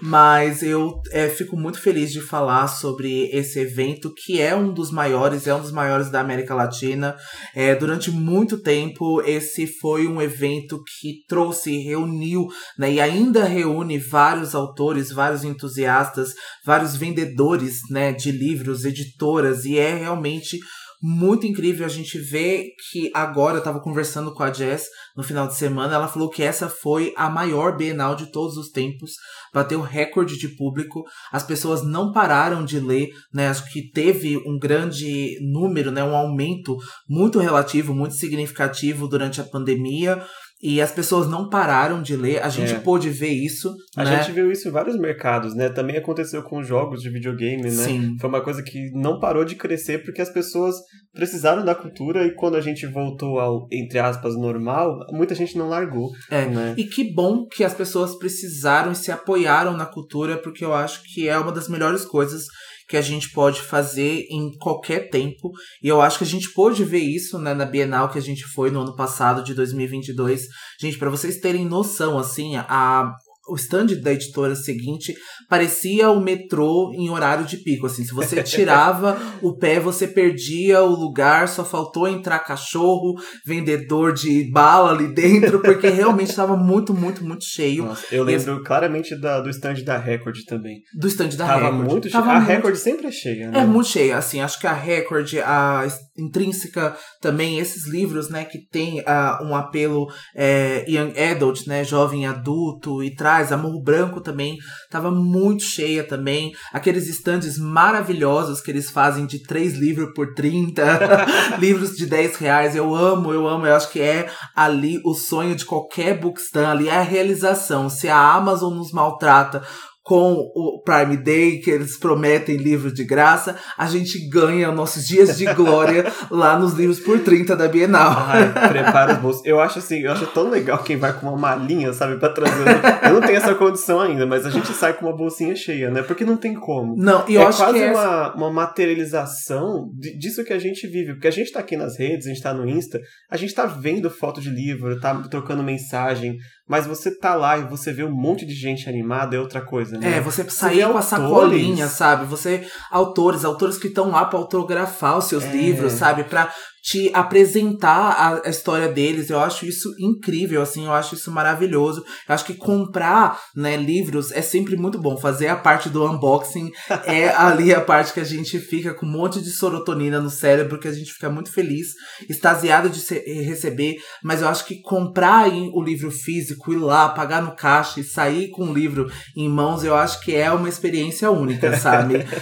Mas 0.00 0.62
eu 0.62 1.00
é, 1.10 1.28
fico 1.28 1.56
muito 1.56 1.80
feliz 1.80 2.12
de 2.12 2.20
falar 2.20 2.66
sobre 2.68 3.30
esse 3.32 3.60
evento, 3.60 4.12
que 4.14 4.40
é 4.40 4.54
um 4.54 4.72
dos 4.72 4.90
maiores, 4.90 5.46
é 5.46 5.54
um 5.54 5.60
dos 5.60 5.72
maiores 5.72 6.10
da 6.10 6.20
América 6.20 6.54
Latina. 6.54 7.16
É, 7.54 7.74
durante 7.74 8.10
muito 8.10 8.58
tempo, 8.60 9.22
esse 9.22 9.66
foi 9.66 10.06
um 10.06 10.20
evento 10.20 10.82
que 11.00 11.24
trouxe, 11.28 11.78
reuniu, 11.78 12.46
né, 12.78 12.92
e 12.92 13.00
ainda 13.00 13.44
reúne 13.44 13.98
vários 13.98 14.54
autores, 14.54 15.12
vários 15.12 15.44
entusiastas, 15.44 16.34
vários 16.64 16.96
vendedores 16.96 17.78
né, 17.90 18.12
de 18.12 18.32
livros, 18.32 18.84
editoras, 18.84 19.64
e 19.64 19.78
é 19.78 19.94
realmente 19.94 20.58
muito 21.02 21.46
incrível 21.46 21.84
a 21.84 21.88
gente 21.88 22.16
ver 22.18 22.68
que 22.90 23.10
agora 23.12 23.58
eu 23.58 23.62
tava 23.62 23.80
conversando 23.80 24.32
com 24.32 24.42
a 24.44 24.52
Jess 24.52 24.86
no 25.16 25.24
final 25.24 25.48
de 25.48 25.56
semana, 25.56 25.94
ela 25.94 26.06
falou 26.06 26.30
que 26.30 26.44
essa 26.44 26.68
foi 26.68 27.12
a 27.16 27.28
maior 27.28 27.76
Bienal 27.76 28.14
de 28.14 28.30
todos 28.30 28.56
os 28.56 28.70
tempos, 28.70 29.12
bateu 29.52 29.80
recorde 29.80 30.38
de 30.38 30.48
público, 30.56 31.02
as 31.32 31.42
pessoas 31.42 31.82
não 31.82 32.12
pararam 32.12 32.64
de 32.64 32.78
ler, 32.78 33.08
né? 33.34 33.48
Acho 33.48 33.68
que 33.72 33.90
teve 33.90 34.36
um 34.46 34.58
grande 34.58 35.38
número, 35.40 35.90
né? 35.90 36.04
Um 36.04 36.14
aumento 36.14 36.76
muito 37.08 37.40
relativo, 37.40 37.92
muito 37.92 38.14
significativo 38.14 39.08
durante 39.08 39.40
a 39.40 39.44
pandemia. 39.44 40.24
E 40.62 40.80
as 40.80 40.92
pessoas 40.92 41.28
não 41.28 41.48
pararam 41.48 42.00
de 42.00 42.14
ler, 42.14 42.40
a 42.40 42.48
gente 42.48 42.72
É. 42.74 42.78
pôde 42.78 43.10
ver 43.10 43.30
isso. 43.32 43.74
A 43.96 44.04
né? 44.04 44.18
gente 44.22 44.30
viu 44.32 44.50
isso 44.52 44.68
em 44.68 44.70
vários 44.70 44.96
mercados, 44.96 45.56
né? 45.56 45.68
Também 45.68 45.96
aconteceu 45.96 46.40
com 46.44 46.62
jogos 46.62 47.02
de 47.02 47.10
videogame, 47.10 47.64
né? 47.64 47.70
Sim. 47.70 48.16
Foi 48.20 48.28
uma 48.28 48.40
coisa 48.40 48.62
que 48.62 48.90
não 48.92 49.18
parou 49.18 49.44
de 49.44 49.56
crescer 49.56 50.04
porque 50.04 50.22
as 50.22 50.30
pessoas 50.30 50.76
precisaram 51.12 51.64
da 51.64 51.74
cultura 51.74 52.24
e 52.24 52.34
quando 52.34 52.56
a 52.56 52.60
gente 52.60 52.86
voltou 52.86 53.40
ao, 53.40 53.66
entre 53.72 53.98
aspas, 53.98 54.36
normal, 54.36 54.98
muita 55.10 55.34
gente 55.34 55.58
não 55.58 55.68
largou, 55.68 56.10
É. 56.30 56.46
né? 56.46 56.74
E 56.78 56.84
que 56.84 57.12
bom 57.12 57.44
que 57.46 57.64
as 57.64 57.74
pessoas 57.74 58.16
precisaram 58.16 58.92
e 58.92 58.96
se 58.96 59.10
apoiaram 59.10 59.76
na 59.76 59.84
cultura, 59.84 60.38
porque 60.38 60.64
eu 60.64 60.72
acho 60.72 61.02
que 61.12 61.28
é 61.28 61.36
uma 61.36 61.50
das 61.52 61.68
melhores 61.68 62.04
coisas 62.04 62.44
que 62.92 62.96
a 62.98 63.00
gente 63.00 63.30
pode 63.30 63.62
fazer 63.62 64.26
em 64.28 64.54
qualquer 64.58 65.08
tempo. 65.08 65.50
E 65.82 65.88
eu 65.88 66.02
acho 66.02 66.18
que 66.18 66.24
a 66.24 66.26
gente 66.26 66.52
pôde 66.52 66.84
ver 66.84 66.98
isso 66.98 67.38
né, 67.38 67.54
na 67.54 67.64
Bienal 67.64 68.10
que 68.10 68.18
a 68.18 68.20
gente 68.22 68.44
foi 68.44 68.70
no 68.70 68.82
ano 68.82 68.94
passado, 68.94 69.42
de 69.42 69.54
2022. 69.54 70.42
Gente, 70.78 70.98
para 70.98 71.08
vocês 71.08 71.38
terem 71.38 71.64
noção, 71.64 72.18
assim, 72.18 72.54
a. 72.56 73.14
O 73.52 73.56
stand 73.56 73.88
da 74.02 74.12
editora 74.14 74.54
seguinte 74.54 75.14
parecia 75.46 76.10
o 76.10 76.18
metrô 76.18 76.90
em 76.94 77.10
horário 77.10 77.44
de 77.44 77.58
pico. 77.58 77.84
Assim, 77.86 78.02
se 78.02 78.14
você 78.14 78.40
tirava 78.42 79.18
o 79.42 79.54
pé, 79.54 79.78
você 79.78 80.06
perdia 80.08 80.82
o 80.82 80.88
lugar, 80.94 81.46
só 81.48 81.62
faltou 81.62 82.08
entrar 82.08 82.38
cachorro, 82.38 83.14
vendedor 83.44 84.14
de 84.14 84.50
bala 84.50 84.92
ali 84.92 85.12
dentro, 85.12 85.60
porque 85.60 85.88
realmente 85.90 86.30
estava 86.30 86.56
muito, 86.56 86.94
muito, 86.94 87.22
muito 87.22 87.44
cheio. 87.44 87.84
Nossa, 87.84 88.06
eu 88.10 88.24
lembro 88.24 88.62
claramente 88.64 89.14
da, 89.20 89.40
do 89.40 89.50
stand 89.50 89.82
da 89.84 89.98
Record 89.98 90.36
também. 90.46 90.78
Do 90.98 91.06
stand 91.08 91.36
da 91.36 91.46
Tava 91.46 91.70
Record. 91.70 91.90
muito 91.90 92.08
cheio. 92.08 92.12
Tava 92.12 92.32
A 92.32 92.36
muito- 92.36 92.48
Record 92.48 92.76
sempre 92.76 93.06
é 93.08 93.12
cheia, 93.12 93.50
né? 93.50 93.60
É 93.60 93.64
muito 93.66 93.88
cheia, 93.88 94.16
assim, 94.16 94.40
acho 94.40 94.58
que 94.58 94.66
a 94.66 94.72
Record, 94.72 95.28
a 95.44 95.86
Intrínseca 96.16 96.96
também, 97.20 97.58
esses 97.58 97.86
livros, 97.86 98.30
né, 98.30 98.44
que 98.44 98.58
tem 98.70 99.02
ah, 99.06 99.40
um 99.42 99.54
apelo 99.54 100.06
é, 100.34 100.84
young 100.88 101.12
adult, 101.18 101.66
né, 101.66 101.84
jovem 101.84 102.26
adulto, 102.26 103.02
e 103.02 103.14
traz 103.14 103.41
Amor 103.50 103.82
Branco 103.82 104.20
também, 104.20 104.58
tava 104.90 105.10
muito 105.10 105.64
cheia 105.64 106.04
também, 106.04 106.52
aqueles 106.72 107.08
estandes 107.08 107.58
maravilhosos 107.58 108.60
que 108.60 108.70
eles 108.70 108.90
fazem 108.90 109.26
de 109.26 109.42
três 109.42 109.74
livros 109.74 110.12
por 110.14 110.34
30, 110.34 110.82
livros 111.58 111.96
de 111.96 112.06
10 112.06 112.36
reais, 112.36 112.76
eu 112.76 112.94
amo, 112.94 113.32
eu 113.32 113.48
amo, 113.48 113.66
eu 113.66 113.74
acho 113.74 113.90
que 113.90 114.00
é 114.00 114.30
ali 114.54 115.00
o 115.04 115.14
sonho 115.14 115.56
de 115.56 115.64
qualquer 115.64 116.20
bookstand, 116.20 116.66
ali 116.66 116.88
é 116.88 116.98
a 116.98 117.02
realização, 117.02 117.88
se 117.88 118.08
a 118.08 118.34
Amazon 118.34 118.74
nos 118.74 118.92
maltrata 118.92 119.62
com 120.02 120.32
o 120.32 120.82
Prime 120.82 121.16
Day, 121.16 121.60
que 121.60 121.70
eles 121.70 121.96
prometem 121.96 122.56
livros 122.56 122.92
de 122.92 123.04
graça, 123.04 123.56
a 123.78 123.86
gente 123.86 124.28
ganha 124.28 124.72
nossos 124.72 125.06
dias 125.06 125.36
de 125.38 125.46
glória 125.54 126.04
lá 126.28 126.58
nos 126.58 126.74
livros 126.74 126.98
por 126.98 127.20
30 127.20 127.54
da 127.54 127.68
Bienal. 127.68 128.12
Ai, 128.16 128.52
prepara 128.68 129.14
os 129.14 129.18
bolsos. 129.18 129.46
Eu 129.46 129.60
acho 129.60 129.78
assim, 129.78 130.00
eu 130.00 130.10
acho 130.10 130.26
tão 130.26 130.50
legal 130.50 130.82
quem 130.82 130.96
vai 130.96 131.12
com 131.12 131.28
uma 131.28 131.38
malinha, 131.38 131.92
sabe, 131.92 132.18
pra 132.18 132.28
trazer. 132.28 132.64
Eu 133.04 133.14
não 133.14 133.20
tenho 133.20 133.36
essa 133.36 133.54
condição 133.54 134.00
ainda, 134.00 134.26
mas 134.26 134.44
a 134.44 134.50
gente 134.50 134.72
sai 134.72 134.92
com 134.92 135.06
uma 135.06 135.16
bolsinha 135.16 135.54
cheia, 135.54 135.88
né? 135.88 136.02
Porque 136.02 136.24
não 136.24 136.36
tem 136.36 136.54
como. 136.54 136.96
Não, 136.96 137.24
e 137.28 137.34
eu 137.34 137.42
é 137.42 137.46
acho 137.46 137.58
quase 137.58 137.78
que 137.78 137.84
é 137.84 137.92
uma, 137.92 138.34
uma 138.34 138.50
materialização 138.50 139.88
disso 140.18 140.44
que 140.44 140.52
a 140.52 140.58
gente 140.58 140.86
vive. 140.88 141.12
Porque 141.12 141.28
a 141.28 141.32
gente 141.32 141.52
tá 141.52 141.60
aqui 141.60 141.76
nas 141.76 141.96
redes, 141.96 142.26
a 142.26 142.30
gente 142.30 142.42
tá 142.42 142.52
no 142.52 142.68
Insta, 142.68 143.00
a 143.30 143.36
gente 143.36 143.54
tá 143.54 143.66
vendo 143.66 144.10
foto 144.10 144.40
de 144.40 144.50
livro, 144.50 144.98
tá 144.98 145.14
trocando 145.30 145.62
mensagem, 145.62 146.36
mas 146.68 146.86
você 146.86 147.16
tá 147.16 147.34
lá 147.34 147.58
e 147.58 147.64
você 147.64 147.92
vê 147.92 148.04
um 148.04 148.14
monte 148.14 148.46
de 148.46 148.54
gente 148.54 148.88
animada 148.88 149.36
é 149.36 149.40
outra 149.40 149.60
coisa, 149.60 149.98
né? 149.98 150.16
É, 150.16 150.20
você 150.20 150.48
sair 150.48 150.86
com 150.90 150.96
a 150.96 151.02
sacolinha, 151.02 151.88
sabe? 151.88 152.24
Você, 152.26 152.66
autores, 152.90 153.44
autores 153.44 153.76
que 153.78 153.88
estão 153.88 154.10
lá 154.10 154.24
pra 154.24 154.38
autografar 154.38 155.18
os 155.18 155.24
seus 155.24 155.44
É. 155.44 155.50
livros, 155.52 155.92
sabe? 155.92 156.24
Pra 156.24 156.52
te 156.82 157.10
apresentar 157.14 158.10
a, 158.12 158.42
a 158.46 158.50
história 158.50 158.88
deles. 158.88 159.30
Eu 159.30 159.38
acho 159.40 159.64
isso 159.66 159.94
incrível, 159.98 160.60
assim, 160.62 160.84
eu 160.86 160.92
acho 160.92 161.14
isso 161.14 161.30
maravilhoso. 161.30 162.04
Eu 162.28 162.34
acho 162.34 162.44
que 162.44 162.54
comprar, 162.54 163.38
né, 163.54 163.76
livros 163.76 164.32
é 164.32 164.42
sempre 164.42 164.76
muito 164.76 164.98
bom. 165.00 165.16
Fazer 165.16 165.48
a 165.48 165.56
parte 165.56 165.88
do 165.88 166.04
unboxing 166.04 166.70
é 167.04 167.28
ali 167.36 167.72
a 167.74 167.80
parte 167.80 168.12
que 168.12 168.20
a 168.20 168.24
gente 168.24 168.58
fica 168.58 168.92
com 168.94 169.06
um 169.06 169.10
monte 169.12 169.40
de 169.40 169.50
serotonina 169.50 170.20
no 170.20 170.30
cérebro, 170.30 170.78
que 170.78 170.88
a 170.88 170.92
gente 170.92 171.12
fica 171.12 171.30
muito 171.30 171.52
feliz, 171.52 171.88
extasiado 172.28 172.88
de 172.90 172.98
se- 173.00 173.20
receber. 173.42 173.96
Mas 174.22 174.40
eu 174.42 174.48
acho 174.48 174.64
que 174.66 174.80
comprar 174.82 175.44
aí 175.44 175.70
o 175.72 175.82
livro 175.82 176.10
físico, 176.10 176.72
ir 176.72 176.78
lá, 176.78 177.08
pagar 177.10 177.42
no 177.42 177.54
caixa 177.54 178.00
e 178.00 178.04
sair 178.04 178.48
com 178.50 178.64
o 178.64 178.74
livro 178.74 179.10
em 179.36 179.48
mãos, 179.48 179.84
eu 179.84 179.94
acho 179.94 180.20
que 180.20 180.34
é 180.34 180.50
uma 180.50 180.68
experiência 180.68 181.30
única, 181.30 181.76
sabe? 181.78 182.24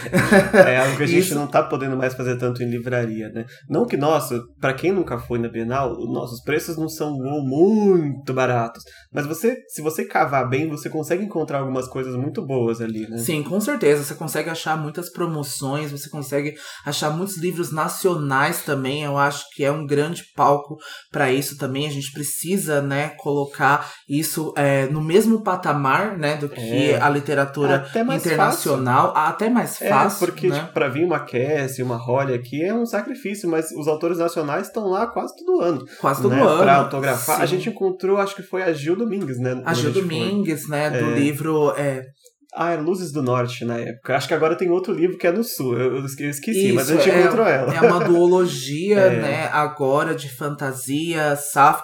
É 0.55 0.79
algo 0.79 0.97
que 0.97 1.03
a 1.03 1.07
gente 1.07 1.27
Isso. 1.27 1.35
não 1.35 1.47
tá 1.47 1.63
podendo 1.63 1.97
mais 1.97 2.15
fazer 2.15 2.37
tanto 2.37 2.63
em 2.63 2.71
livraria, 2.71 3.29
né? 3.31 3.45
Não 3.69 3.87
que, 3.87 3.97
nossa, 4.31 4.45
pra 4.61 4.73
quem 4.73 4.93
nunca 4.93 5.19
foi 5.19 5.39
na 5.39 5.49
Bienal, 5.49 5.93
os 5.93 6.13
nossos 6.13 6.43
preços 6.43 6.77
não 6.77 6.89
são 6.89 7.13
muito 7.13 8.33
baratos. 8.33 8.83
Mas 9.13 9.27
você, 9.27 9.57
se 9.69 9.83
você 9.83 10.05
cavar 10.05 10.49
bem, 10.49 10.69
você 10.69 10.89
consegue 10.89 11.25
encontrar 11.25 11.59
algumas 11.61 11.89
coisas 11.89 12.15
muito 12.15 12.45
boas 12.45 12.81
ali, 12.81 13.09
né? 13.09 13.19
Sim, 13.19 13.43
com 13.43 13.61
certeza. 13.61 14.05
Você 14.05 14.15
consegue 14.15 14.51
achar 14.51 14.77
muitas 14.77 15.11
promoções, 15.11 15.91
você 15.91 16.09
consegue 16.09 16.55
achar 16.85 17.11
muitos 17.11 17.37
livros 17.39 17.73
nacionais 17.73 18.63
também. 18.63 19.03
Eu 19.03 19.17
acho 19.19 19.45
que 19.55 19.65
é 19.65 19.73
um 19.73 19.87
grande 19.87 20.23
palco 20.37 20.77
para 21.11 21.33
isso 21.33 21.57
também. 21.57 21.87
A 21.87 21.91
gente 21.91 22.13
precisa, 22.13 22.81
né, 22.81 23.11
colocar 23.19 23.91
isso 24.09 24.53
é, 24.57 24.87
no 24.87 25.03
mesmo 25.03 25.43
patamar, 25.43 26.17
né, 26.17 26.37
do 26.37 26.49
que 26.49 26.91
É. 26.93 27.01
a 27.01 27.09
literatura 27.09 27.77
Até 27.77 28.01
internacional, 28.03 29.13
até 29.17 29.49
mais 29.49 29.81
É, 29.81 29.89
fácil, 29.89 30.27
porque 30.27 30.49
né? 30.49 30.61
tipo, 30.61 30.73
pra 30.73 30.89
vir 30.89 31.05
uma 31.05 31.21
Cassie, 31.21 31.83
uma 31.83 31.97
Holly 31.97 32.35
aqui 32.35 32.63
é 32.63 32.75
um 32.75 32.87
sacrifício, 32.87 33.49
mas 33.49 33.71
os 33.73 33.89
autores 33.89 34.20
nacionais 34.21 34.69
estão 34.69 34.87
lá 34.89 35.09
quase 35.09 35.35
todo 35.37 35.61
ano. 35.61 35.85
Quase 36.01 36.23
todo 36.23 36.35
né? 36.35 36.41
ano. 36.41 36.59
Pra 36.63 36.77
autografar. 36.77 37.41
A 37.43 37.47
Sim. 37.47 37.57
gente 37.57 37.71
encontrou, 37.71 38.19
acho 38.19 38.37
que 38.37 38.43
foi 38.43 38.63
a 38.63 38.73
Gil 38.73 38.95
Domingues, 38.95 39.39
né? 39.41 39.61
A 39.65 39.75
Gil 39.75 39.93
foi. 39.93 40.03
Domingues, 40.03 40.69
né, 40.69 40.91
do 40.91 41.11
É. 41.11 41.15
livro 41.19 41.73
é, 41.77 42.05
Ah, 42.53 42.73
é 42.73 42.77
Luzes 42.77 43.13
do 43.13 43.23
Norte 43.23 43.65
na 43.65 43.79
época. 43.79 44.17
Acho 44.17 44.27
que 44.27 44.35
agora 44.35 44.57
tem 44.57 44.69
outro 44.71 44.93
livro 44.93 45.17
que 45.17 45.25
é 45.25 45.31
no 45.31 45.45
Sul. 45.45 45.79
Eu, 45.79 45.99
eu 45.99 46.05
esque- 46.05 46.25
eu 46.25 46.31
esqueci, 46.31 46.67
Isso, 46.67 46.75
mas 46.75 46.91
a 46.91 46.97
gente 46.97 47.09
é, 47.09 47.21
encontrou 47.21 47.47
ela. 47.47 47.73
É 47.73 47.81
uma 47.81 48.01
duologia, 48.05 48.99
É. 49.07 49.21
né, 49.23 49.49
agora 49.53 50.17
de 50.17 50.29
fantasia, 50.29 51.39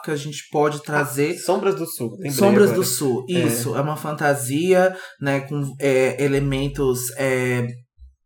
que 0.05 0.11
a 0.11 0.17
gente 0.17 0.49
pode 0.51 0.83
trazer. 0.83 1.35
Sombras 1.39 1.77
do 1.77 1.87
Sul. 1.87 2.17
Sombras 2.33 2.71
agora. 2.71 2.79
do 2.81 2.85
Sul, 2.85 3.25
isso. 3.29 3.77
É, 3.77 3.81
uma 3.81 3.97
fantasia, 3.97 4.93
né, 5.21 5.39
com 5.43 5.73
é, 5.81 6.21
elementos 6.21 7.13
é, 7.17 7.65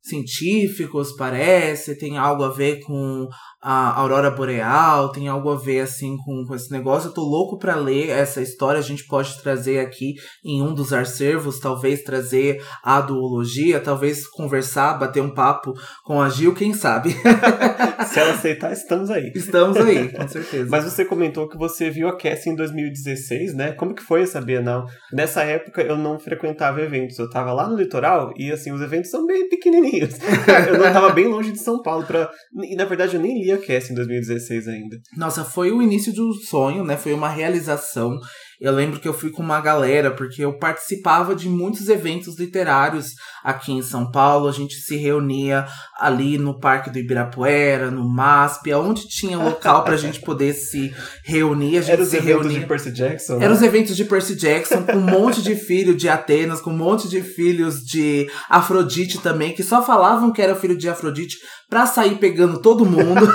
científicos, 0.02 1.14
parece. 1.16 1.94
Tem 1.98 2.16
algo 2.16 2.42
a 2.42 2.48
ver 2.50 2.80
com 2.80 3.26
a 3.62 3.98
aurora 4.00 4.30
boreal, 4.30 5.12
tem 5.12 5.28
algo 5.28 5.50
a 5.50 5.56
ver, 5.56 5.80
assim, 5.80 6.16
com, 6.24 6.44
com 6.46 6.54
esse 6.54 6.72
negócio. 6.72 7.08
Eu 7.08 7.14
tô 7.14 7.22
louco 7.22 7.58
pra 7.58 7.74
ler 7.74 8.08
essa 8.08 8.40
história. 8.40 8.78
A 8.78 8.82
gente 8.82 9.06
pode 9.06 9.40
trazer 9.42 9.80
aqui 9.80 10.14
em 10.42 10.62
um 10.62 10.72
dos 10.72 10.92
arcervos, 10.92 11.60
talvez 11.60 12.02
trazer 12.02 12.62
a 12.82 13.00
duologia, 13.00 13.78
talvez 13.78 14.26
conversar, 14.26 14.98
bater 14.98 15.22
um 15.22 15.34
papo 15.34 15.74
com 16.04 16.22
a 16.22 16.30
Gil, 16.30 16.54
quem 16.54 16.72
sabe? 16.72 17.14
Se 18.08 18.18
ela 18.18 18.32
aceitar, 18.32 18.72
estamos 18.72 19.10
aí. 19.10 19.30
Estamos 19.34 19.76
aí, 19.76 20.08
com 20.16 20.26
certeza. 20.26 20.68
Mas 20.70 20.84
você 20.84 21.04
comentou 21.04 21.46
que 21.46 21.58
você 21.58 21.90
viu 21.90 22.08
a 22.08 22.16
Cassie 22.16 22.52
em 22.52 22.56
2016, 22.56 23.54
né? 23.54 23.72
Como 23.72 23.94
que 23.94 24.02
foi 24.02 24.22
essa 24.22 24.40
Bienal? 24.40 24.86
Nessa 25.12 25.42
época 25.42 25.82
eu 25.82 25.98
não 25.98 26.18
frequentava 26.18 26.80
eventos, 26.80 27.18
eu 27.18 27.28
tava 27.28 27.52
lá 27.52 27.68
no 27.68 27.76
litoral 27.76 28.32
e 28.36 28.50
assim, 28.50 28.72
os 28.72 28.80
eventos 28.80 29.10
são 29.10 29.26
bem 29.26 29.48
pequenininhos. 29.48 30.14
eu 30.66 30.78
não 30.78 30.92
tava 30.92 31.10
bem 31.10 31.28
longe 31.28 31.52
de 31.52 31.58
São 31.58 31.82
Paulo 31.82 32.06
para 32.06 32.30
e 32.62 32.74
na 32.74 32.86
verdade 32.86 33.16
eu 33.16 33.20
nem 33.20 33.42
li 33.42 33.49
Cassie 33.58 33.92
em 33.92 33.94
2016 33.94 34.68
ainda. 34.68 34.96
Nossa, 35.16 35.44
foi 35.44 35.70
o 35.70 35.82
início 35.82 36.12
de 36.12 36.20
um 36.20 36.32
sonho, 36.32 36.84
né? 36.84 36.96
Foi 36.96 37.12
uma 37.12 37.28
realização. 37.28 38.18
Eu 38.60 38.74
lembro 38.74 39.00
que 39.00 39.08
eu 39.08 39.14
fui 39.14 39.30
com 39.30 39.42
uma 39.42 39.58
galera, 39.60 40.10
porque 40.10 40.44
eu 40.44 40.58
participava 40.58 41.34
de 41.34 41.48
muitos 41.48 41.88
eventos 41.88 42.38
literários 42.38 43.14
aqui 43.42 43.72
em 43.72 43.80
São 43.80 44.10
Paulo. 44.10 44.48
A 44.48 44.52
gente 44.52 44.74
se 44.74 44.96
reunia 44.96 45.66
ali 45.98 46.36
no 46.36 46.60
Parque 46.60 46.90
do 46.90 46.98
Ibirapuera, 46.98 47.90
no 47.90 48.06
MASP, 48.06 48.74
onde 48.74 49.08
tinha 49.08 49.38
local 49.38 49.82
pra 49.82 49.96
gente 49.96 50.20
poder 50.20 50.52
se 50.52 50.92
reunir. 51.24 51.78
A 51.78 51.80
gente 51.80 51.92
Era 51.92 52.02
os 52.02 52.08
se 52.08 52.16
eventos 52.18 52.42
reunia. 52.42 52.60
de 52.60 52.66
Percy 52.66 52.92
Jackson. 52.92 53.36
Eram 53.36 53.48
né? 53.48 53.52
os 53.52 53.62
eventos 53.62 53.96
de 53.96 54.04
Percy 54.04 54.36
Jackson, 54.36 54.82
com 54.82 54.96
um 54.98 55.00
monte 55.00 55.40
de 55.40 55.54
filho 55.56 55.94
de 55.94 56.08
Atenas, 56.08 56.60
com 56.60 56.70
um 56.70 56.76
monte 56.76 57.08
de 57.08 57.22
filhos 57.22 57.82
de 57.82 58.30
Afrodite 58.48 59.18
também, 59.18 59.54
que 59.54 59.62
só 59.62 59.82
falavam 59.82 60.32
que 60.32 60.42
era 60.42 60.54
filho 60.54 60.76
de 60.76 60.88
Afrodite 60.88 61.38
pra 61.70 61.86
sair 61.86 62.16
pegando 62.16 62.60
todo 62.60 62.84
mundo. 62.84 63.26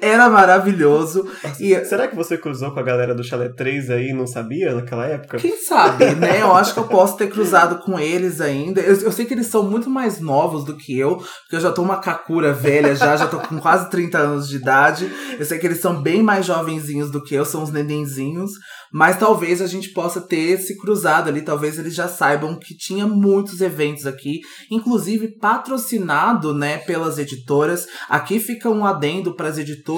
era 0.00 0.28
maravilhoso. 0.28 1.28
E 1.58 1.74
Será 1.84 2.08
que 2.08 2.16
você 2.16 2.36
cruzou 2.36 2.72
com 2.72 2.80
a 2.80 2.82
galera 2.82 3.14
do 3.14 3.24
Chalé 3.24 3.48
3 3.48 3.90
aí 3.90 4.08
e 4.10 4.12
não 4.12 4.26
sabia 4.26 4.74
naquela 4.74 5.06
época? 5.06 5.38
quem 5.38 5.56
sabe, 5.56 6.14
né? 6.16 6.40
Eu 6.40 6.54
acho 6.54 6.74
que 6.74 6.80
eu 6.80 6.88
posso 6.88 7.16
ter 7.16 7.28
cruzado 7.28 7.78
com 7.80 7.98
eles 7.98 8.40
ainda. 8.40 8.80
Eu, 8.80 8.96
eu 9.00 9.12
sei 9.12 9.24
que 9.24 9.34
eles 9.34 9.46
são 9.46 9.62
muito 9.62 9.88
mais 9.90 10.20
novos 10.20 10.64
do 10.64 10.76
que 10.76 10.98
eu, 10.98 11.16
porque 11.16 11.56
eu 11.56 11.60
já 11.60 11.72
tô 11.72 11.82
uma 11.82 11.98
kakura 11.98 12.52
velha 12.52 12.94
já, 12.94 13.16
já 13.16 13.26
tô 13.26 13.38
com 13.38 13.58
quase 13.58 13.90
30 13.90 14.18
anos 14.18 14.48
de 14.48 14.56
idade. 14.56 15.10
Eu 15.38 15.44
sei 15.44 15.58
que 15.58 15.66
eles 15.66 15.80
são 15.80 16.00
bem 16.02 16.22
mais 16.22 16.46
jovenzinhos 16.46 17.10
do 17.10 17.22
que 17.22 17.34
eu, 17.34 17.44
são 17.44 17.62
os 17.62 17.70
nenenzinhos. 17.70 18.52
Mas 18.92 19.18
talvez 19.18 19.62
a 19.62 19.66
gente 19.66 19.90
possa 19.90 20.20
ter 20.20 20.58
se 20.58 20.76
cruzado 20.76 21.28
ali, 21.28 21.42
talvez 21.42 21.78
eles 21.78 21.94
já 21.94 22.08
saibam 22.08 22.58
que 22.58 22.76
tinha 22.76 23.06
muitos 23.06 23.60
eventos 23.60 24.04
aqui, 24.04 24.40
inclusive 24.68 25.38
patrocinado, 25.38 26.52
né, 26.52 26.78
pelas 26.78 27.16
editoras. 27.16 27.86
Aqui 28.08 28.40
fica 28.40 28.68
um 28.68 28.84
adendo 28.84 29.34
para 29.36 29.48
as 29.48 29.58
editoras 29.58 29.89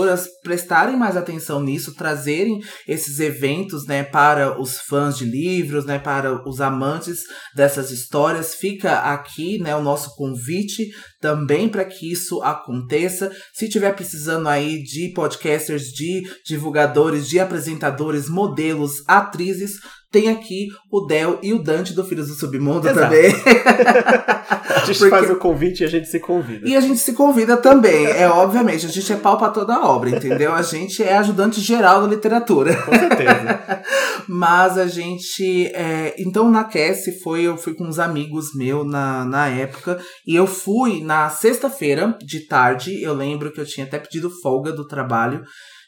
prestarem 0.42 0.96
mais 0.96 1.16
atenção 1.16 1.62
nisso, 1.62 1.94
trazerem 1.94 2.60
esses 2.86 3.20
eventos, 3.20 3.86
né, 3.86 4.02
para 4.02 4.60
os 4.60 4.78
fãs 4.78 5.16
de 5.16 5.24
livros, 5.24 5.84
né, 5.84 5.98
para 5.98 6.46
os 6.48 6.60
amantes 6.60 7.20
dessas 7.54 7.90
histórias. 7.90 8.54
Fica 8.54 8.98
aqui, 9.00 9.58
né, 9.58 9.74
o 9.74 9.82
nosso 9.82 10.14
convite 10.16 10.90
também 11.20 11.68
para 11.68 11.84
que 11.84 12.10
isso 12.10 12.42
aconteça. 12.42 13.30
Se 13.54 13.68
tiver 13.68 13.94
precisando 13.94 14.48
aí 14.48 14.82
de 14.82 15.12
podcasters, 15.14 15.84
de 15.84 16.22
divulgadores, 16.44 17.28
de 17.28 17.38
apresentadores, 17.38 18.28
modelos, 18.28 19.02
atrizes, 19.06 19.78
tem 20.12 20.28
aqui 20.28 20.68
o 20.90 21.00
Del 21.06 21.38
e 21.42 21.54
o 21.54 21.58
Dante 21.58 21.94
do 21.94 22.04
Filhos 22.04 22.28
do 22.28 22.34
Submundo 22.34 22.86
Exato. 22.86 23.00
também. 23.00 23.32
A 24.82 24.84
gente 24.84 24.98
Porque- 24.98 25.10
faz 25.10 25.30
o 25.30 25.36
convite 25.36 25.82
e 25.82 25.86
a 25.86 25.88
gente 25.88 26.08
se 26.08 26.18
convida. 26.18 26.68
E 26.68 26.76
a 26.76 26.80
gente 26.80 26.98
se 26.98 27.12
convida 27.12 27.56
também, 27.56 28.06
é 28.06 28.28
obviamente, 28.28 28.84
a 28.84 28.88
gente 28.88 29.12
é 29.12 29.16
pau 29.16 29.38
pra 29.38 29.48
toda 29.50 29.74
a 29.74 29.88
obra, 29.88 30.10
entendeu? 30.10 30.52
A 30.52 30.62
gente 30.62 31.02
é 31.02 31.16
ajudante 31.16 31.60
geral 31.60 32.02
da 32.02 32.08
literatura. 32.08 32.74
Com 32.82 32.92
certeza. 32.92 33.82
Mas 34.28 34.78
a 34.78 34.86
gente. 34.86 35.66
é, 35.74 36.14
então 36.18 36.50
na 36.50 36.64
Cassie 36.64 37.20
foi, 37.20 37.42
eu 37.42 37.56
fui 37.56 37.74
com 37.74 37.84
uns 37.84 37.98
amigos 37.98 38.54
meus 38.54 38.86
na, 38.86 39.24
na 39.24 39.48
época. 39.48 40.00
E 40.26 40.34
eu 40.34 40.46
fui 40.46 41.02
na 41.02 41.30
sexta-feira 41.30 42.16
de 42.24 42.40
tarde. 42.46 43.00
Eu 43.02 43.14
lembro 43.14 43.52
que 43.52 43.60
eu 43.60 43.66
tinha 43.66 43.86
até 43.86 43.98
pedido 43.98 44.30
folga 44.42 44.72
do 44.72 44.86
trabalho. 44.86 45.42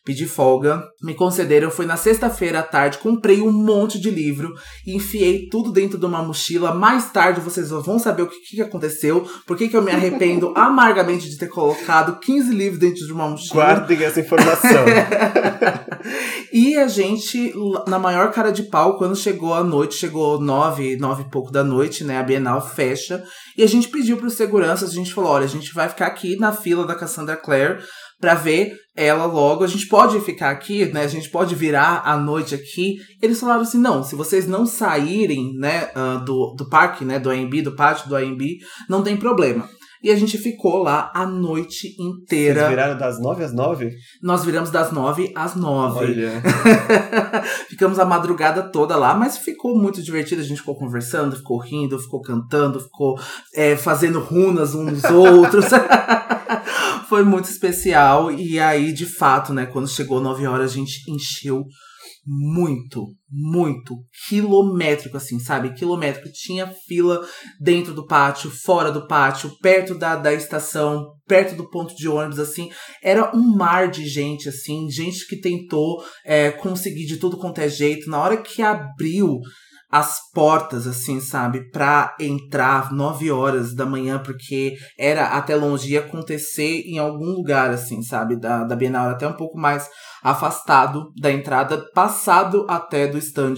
Pedi 0.05 0.27
folga, 0.27 0.83
me 1.03 1.15
concederam. 1.15 1.71
Fui 1.71 1.87
na 1.87 1.97
sexta-feira 1.97 2.59
à 2.59 2.63
tarde, 2.63 2.99
comprei 2.99 3.41
um 3.41 3.51
monte 3.51 3.99
de 3.99 4.11
livro, 4.11 4.53
enfiei 4.87 5.49
tudo 5.49 5.73
dentro 5.73 5.97
de 5.97 6.05
uma 6.05 6.23
mochila. 6.23 6.75
Mais 6.75 7.11
tarde 7.11 7.41
vocês 7.41 7.71
vão 7.71 7.99
saber 7.99 8.23
o 8.23 8.27
que, 8.29 8.39
que 8.41 8.61
aconteceu, 8.61 9.27
por 9.47 9.57
que, 9.57 9.67
que 9.67 9.77
eu 9.77 9.81
me 9.81 9.91
arrependo 9.91 10.53
amargamente 10.57 11.31
de 11.31 11.39
ter 11.39 11.49
colocado 11.49 12.21
15 12.21 12.55
livros 12.55 12.79
dentro 12.79 13.07
de 13.07 13.13
uma 13.15 13.29
mochila. 13.29 13.65
Guardem 13.65 14.05
essa 14.05 14.21
informação. 14.21 14.85
E 16.53 16.77
a 16.77 16.87
gente, 16.87 17.53
na 17.89 17.99
maior 17.99 18.31
cara 18.31 18.53
de 18.53 18.63
pau, 18.65 18.97
quando 18.97 19.17
chegou 19.17 19.55
a 19.55 19.65
noite, 19.65 19.95
chegou 19.95 20.41
nove, 20.41 20.97
nove 20.97 21.23
e 21.23 21.29
pouco 21.29 21.51
da 21.51 21.65
noite, 21.65 22.05
né? 22.05 22.19
A 22.19 22.23
Bienal 22.23 22.61
fecha. 22.61 23.25
E 23.57 23.63
a 23.63 23.67
gente 23.67 23.89
pediu 23.89 24.17
para 24.17 24.27
os 24.27 24.35
seguranças, 24.35 24.91
a 24.91 24.95
gente 24.95 25.13
falou: 25.13 25.31
olha, 25.31 25.45
a 25.47 25.49
gente 25.49 25.75
vai 25.75 25.89
ficar 25.89 26.07
aqui 26.07 26.37
na 26.37 26.53
fila 26.53 26.87
da 26.87 26.95
Cassandra 26.95 27.37
Clare 27.37 27.79
pra 28.25 28.35
ver 28.35 28.75
ela 28.97 29.27
logo. 29.27 29.65
A 29.65 29.67
gente 29.67 29.87
pode 29.87 30.19
ficar 30.21 30.49
aqui, 30.49 30.87
né? 30.87 31.03
A 31.03 31.09
gente 31.09 31.29
pode 31.29 31.55
virar 31.55 32.01
a 32.07 32.17
noite 32.17 32.55
aqui. 32.55 32.97
Eles 33.21 33.39
falaram 33.39 33.61
assim: 33.61 33.79
não, 33.79 34.03
se 34.03 34.17
vocês 34.17 34.49
não 34.49 34.65
saírem, 34.65 35.53
né, 35.59 35.91
do, 36.25 36.55
do 36.57 36.67
parque, 36.71 37.05
né, 37.05 37.19
do 37.19 37.31
AMB, 37.31 37.61
do 37.61 37.77
pátio 37.77 38.09
do 38.09 38.17
AMB, 38.17 38.41
não 38.89 39.03
tem 39.03 39.15
problema. 39.15 39.69
E 40.05 40.11
a 40.11 40.17
gente 40.17 40.37
ficou 40.37 40.83
lá 40.83 41.11
a 41.15 41.25
noite 41.25 41.97
inteira. 41.99 42.61
Vocês 42.61 42.69
viraram 42.69 42.99
das 42.99 43.19
nove 43.19 43.43
às 43.43 43.55
nove? 43.55 43.91
Nós 44.23 44.45
viramos 44.45 44.69
das 44.69 44.93
nove 44.93 45.33
às 45.35 45.55
nove. 45.57 46.05
Olha. 46.05 46.43
Ficamos 47.71 47.99
a 47.99 48.05
madrugada 48.05 48.65
toda 48.65 48.97
lá, 48.97 49.15
mas 49.15 49.39
ficou 49.39 49.75
muito 49.75 50.03
divertido. 50.03 50.43
A 50.43 50.45
gente 50.45 50.59
ficou 50.61 50.77
conversando, 50.77 51.35
ficou 51.35 51.59
rindo, 51.59 51.99
ficou 51.99 52.21
cantando, 52.21 52.81
ficou 52.81 53.19
é, 53.55 53.77
fazendo 53.77 54.21
runas 54.21 54.75
uns 54.75 54.93
nos 54.93 55.05
outros. 55.05 55.65
Foi 57.09 57.23
muito 57.25 57.47
especial. 57.47 58.31
E 58.31 58.61
aí, 58.61 58.93
de 58.93 59.07
fato, 59.07 59.55
né, 59.55 59.65
quando 59.65 59.89
chegou 59.89 60.21
nove 60.21 60.47
horas, 60.47 60.73
a 60.73 60.75
gente 60.75 61.11
encheu 61.11 61.65
muito, 62.27 63.07
muito 63.31 63.97
quilométrico, 64.29 65.17
assim, 65.17 65.39
sabe? 65.39 65.75
Quilométrico. 65.75 66.31
Tinha 66.33 66.73
fila 66.87 67.27
dentro 67.61 67.95
do 67.95 68.07
pátio, 68.07 68.51
fora 68.51 68.91
do 68.91 69.07
pátio, 69.07 69.51
perto 69.61 69.95
da, 69.95 70.17
da 70.17 70.33
estação, 70.33 71.13
perto 71.27 71.55
do 71.57 71.69
ponto 71.69 71.95
de 71.95 72.09
ônibus, 72.09 72.39
assim. 72.39 72.71
Era 73.03 73.35
um 73.35 73.57
mar 73.57 73.91
de 73.91 74.07
gente, 74.07 74.49
assim, 74.49 74.89
gente 74.91 75.27
que 75.27 75.41
tentou 75.41 76.03
é, 76.25 76.51
conseguir 76.51 77.07
de 77.07 77.17
tudo 77.17 77.39
quanto 77.39 77.61
é 77.61 77.69
jeito. 77.69 78.09
Na 78.09 78.21
hora 78.21 78.37
que 78.37 78.63
abriu 78.63 79.39
as 79.95 80.19
portas, 80.33 80.89
assim, 80.89 81.21
sabe, 81.21 81.71
pra 81.71 82.17
entrar 82.19 82.91
9 82.93 83.31
horas 83.31 83.73
da 83.77 83.87
manhã, 83.87 84.19
porque 84.19 84.75
era 84.99 85.29
até 85.29 85.55
longe, 85.55 85.97
acontecer 85.97 86.83
em 86.85 86.99
algum 86.99 87.31
lugar, 87.31 87.71
assim, 87.71 88.03
sabe, 88.03 88.35
da, 88.35 88.65
da 88.65 88.75
Bienal, 88.75 89.11
até 89.11 89.29
um 89.29 89.35
pouco 89.35 89.57
mais 89.57 89.89
afastado 90.21 91.13
da 91.17 91.31
entrada, 91.31 91.81
passado 91.95 92.67
até 92.69 93.07
do 93.07 93.17
stand 93.19 93.55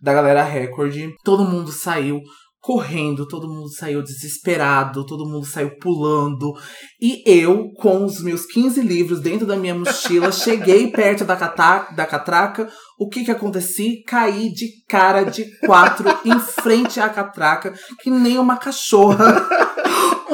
da 0.00 0.14
galera 0.14 0.44
Record. 0.44 0.94
Todo 1.24 1.44
mundo 1.44 1.72
saiu 1.72 2.20
correndo, 2.62 3.26
todo 3.26 3.52
mundo 3.52 3.68
saiu 3.68 4.00
desesperado, 4.04 5.04
todo 5.04 5.28
mundo 5.28 5.44
saiu 5.44 5.76
pulando. 5.78 6.54
E 7.00 7.20
eu, 7.26 7.72
com 7.72 8.04
os 8.04 8.22
meus 8.22 8.46
15 8.46 8.80
livros 8.80 9.20
dentro 9.20 9.44
da 9.44 9.56
minha 9.56 9.74
mochila, 9.74 10.30
cheguei 10.32 10.88
perto 10.92 11.24
da, 11.24 11.36
cata 11.36 11.92
da 11.92 12.06
catraca. 12.06 12.70
O 12.96 13.08
que 13.08 13.24
que 13.24 13.32
aconteci? 13.32 14.04
Caí 14.06 14.52
de 14.52 14.68
cara 14.88 15.24
de 15.24 15.44
quatro 15.66 16.08
em 16.24 16.38
frente 16.38 17.00
à 17.00 17.08
catraca, 17.08 17.74
que 18.00 18.08
nem 18.08 18.38
uma 18.38 18.56
cachorra. 18.56 19.44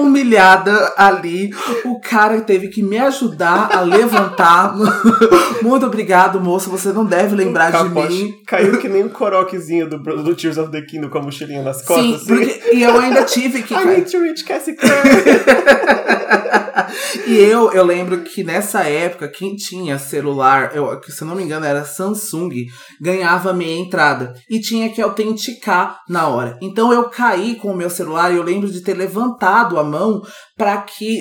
humilhada 0.00 0.92
ali. 0.96 1.50
O 1.84 2.00
cara 2.00 2.40
teve 2.40 2.68
que 2.68 2.82
me 2.82 2.98
ajudar 2.98 3.70
a 3.72 3.80
levantar. 3.80 4.74
Muito 5.62 5.86
obrigado, 5.86 6.40
moço. 6.40 6.70
Você 6.70 6.92
não 6.92 7.04
deve 7.04 7.34
lembrar 7.34 7.70
de 7.70 7.88
mim. 7.88 8.40
Caiu 8.46 8.78
que 8.78 8.88
nem 8.88 9.04
um 9.04 9.08
coroquezinho 9.08 9.88
do, 9.88 9.98
do 9.98 10.34
Tears 10.34 10.58
of 10.58 10.70
the 10.70 10.82
Kingdom 10.82 11.08
com 11.08 11.18
a 11.18 11.22
mochilinha 11.22 11.62
nas 11.62 11.82
costas. 11.84 12.04
Sim, 12.04 12.14
assim. 12.14 12.26
porque, 12.26 12.74
e 12.74 12.82
eu 12.82 12.98
ainda 12.98 13.24
tive 13.24 13.62
que. 13.62 13.74
I 13.78 13.84
need 13.84 14.10
to 14.10 14.20
reach 14.20 14.44
Cassie 14.44 14.76
e 17.26 17.36
eu, 17.36 17.72
eu 17.72 17.84
lembro 17.84 18.22
que 18.22 18.42
nessa 18.42 18.82
época, 18.82 19.28
quem 19.28 19.56
tinha 19.56 19.98
celular, 19.98 20.74
eu, 20.74 21.00
se 21.02 21.22
eu 21.22 21.28
não 21.28 21.34
me 21.34 21.42
engano 21.42 21.66
era 21.66 21.84
Samsung, 21.84 22.66
ganhava 23.00 23.52
meia 23.52 23.78
entrada. 23.78 24.34
E 24.48 24.60
tinha 24.60 24.88
que 24.90 25.00
autenticar 25.00 26.00
na 26.08 26.28
hora. 26.28 26.58
Então 26.60 26.92
eu 26.92 27.08
caí 27.08 27.56
com 27.56 27.72
o 27.72 27.76
meu 27.76 27.90
celular 27.90 28.32
e 28.32 28.36
eu 28.36 28.42
lembro 28.42 28.70
de 28.70 28.80
ter 28.80 28.94
levantado 28.94 29.78
a 29.78 29.84
mão 29.84 30.22
para 30.56 30.76
que 30.78 31.20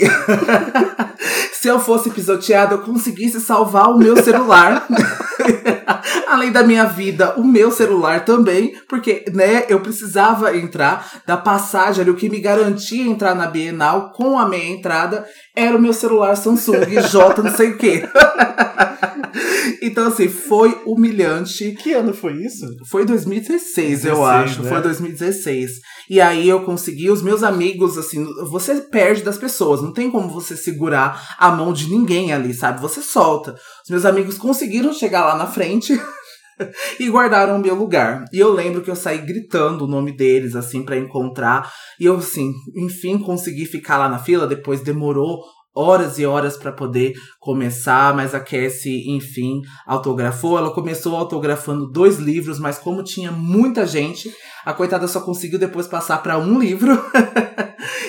se 1.54 1.68
eu 1.68 1.80
fosse 1.80 2.10
pisoteada 2.10 2.76
eu 2.76 2.82
conseguisse 2.82 3.40
salvar 3.40 3.90
o 3.90 3.98
meu 3.98 4.22
celular. 4.22 4.88
Além 6.28 6.52
da 6.52 6.64
minha 6.64 6.86
vida, 6.86 7.36
o 7.38 7.44
meu 7.44 7.72
celular 7.72 8.26
também, 8.26 8.76
porque, 8.90 9.26
né, 9.34 9.66
eu 9.70 9.80
precisava 9.80 10.56
entrar 10.56 11.22
da 11.26 11.38
passagem 11.38 12.02
ali, 12.02 12.12
o 12.12 12.16
que 12.16 12.30
me 12.30 12.40
garantia 12.40 13.06
entrar 13.06 13.34
na 13.34 13.48
Bienal 13.48 14.12
com 14.12 14.38
a 14.38 14.48
meia 14.48 14.70
entrada 14.70 15.26
era 15.58 15.76
o 15.76 15.82
meu 15.82 15.92
celular 15.92 16.36
Samsung 16.38 16.86
J 17.10 17.42
não 17.42 17.56
sei 17.56 17.72
o 17.72 17.78
quê. 17.78 18.04
então, 19.82 20.08
assim, 20.08 20.28
foi 20.28 20.84
humilhante. 20.86 21.72
Que 21.72 21.94
ano 21.94 22.14
foi 22.14 22.34
isso? 22.46 22.66
Foi 22.90 23.06
2016, 23.06 24.04
16, 24.04 24.06
eu 24.06 24.24
acho. 24.24 24.62
Né? 24.62 24.70
Foi 24.70 24.82
2016. 24.82 25.72
E 26.10 26.22
aí 26.22 26.48
eu 26.48 26.64
consegui, 26.64 27.10
os 27.10 27.24
meus 27.24 27.44
amigos, 27.44 27.98
assim, 27.98 28.24
você 28.50 28.76
perde 28.76 29.24
das 29.24 29.38
pessoas, 29.38 29.82
não 29.82 29.92
tem 29.92 30.12
como 30.12 30.30
você 30.30 30.56
segurar 30.56 31.36
a 31.40 31.52
mão 31.52 31.74
de 31.74 31.90
ninguém 31.90 32.32
ali, 32.32 32.54
sabe? 32.54 32.80
Você 32.80 33.02
solta. 33.02 33.54
Os 33.84 33.90
meus 33.90 34.06
amigos 34.06 34.38
conseguiram 34.38 34.94
chegar 34.94 35.26
lá 35.26 35.36
na 35.36 35.48
frente. 35.48 36.00
e 37.00 37.10
guardaram 37.10 37.56
o 37.56 37.60
meu 37.60 37.76
lugar. 37.76 38.26
E 38.32 38.40
eu 38.40 38.52
lembro 38.52 38.82
que 38.82 38.90
eu 38.90 38.96
saí 38.96 39.20
gritando 39.20 39.86
o 39.86 39.88
nome 39.88 40.16
deles, 40.16 40.56
assim, 40.56 40.84
para 40.84 40.98
encontrar. 40.98 41.72
E 42.00 42.06
eu, 42.06 42.16
assim, 42.16 42.54
enfim, 42.76 43.18
consegui 43.18 43.66
ficar 43.66 43.98
lá 43.98 44.10
na 44.10 44.20
fila. 44.20 44.48
Depois 44.48 44.82
demorou 44.82 45.40
horas 45.76 46.18
e 46.18 46.26
horas 46.26 46.58
para 46.58 46.72
poder 46.72 47.14
começar, 47.40 48.16
mas 48.16 48.34
a 48.34 48.40
Cassie, 48.40 49.16
enfim, 49.16 49.62
autografou. 49.86 50.58
Ela 50.58 50.74
começou 50.74 51.16
autografando 51.16 51.92
dois 51.92 52.18
livros, 52.18 52.60
mas 52.60 52.80
como 52.80 53.04
tinha 53.04 53.32
muita 53.32 53.86
gente, 53.86 54.34
a 54.66 54.74
coitada 54.74 55.08
só 55.08 55.22
conseguiu 55.22 55.60
depois 55.60 55.88
passar 55.88 56.24
para 56.24 56.40
um 56.40 56.60
livro. 56.60 56.92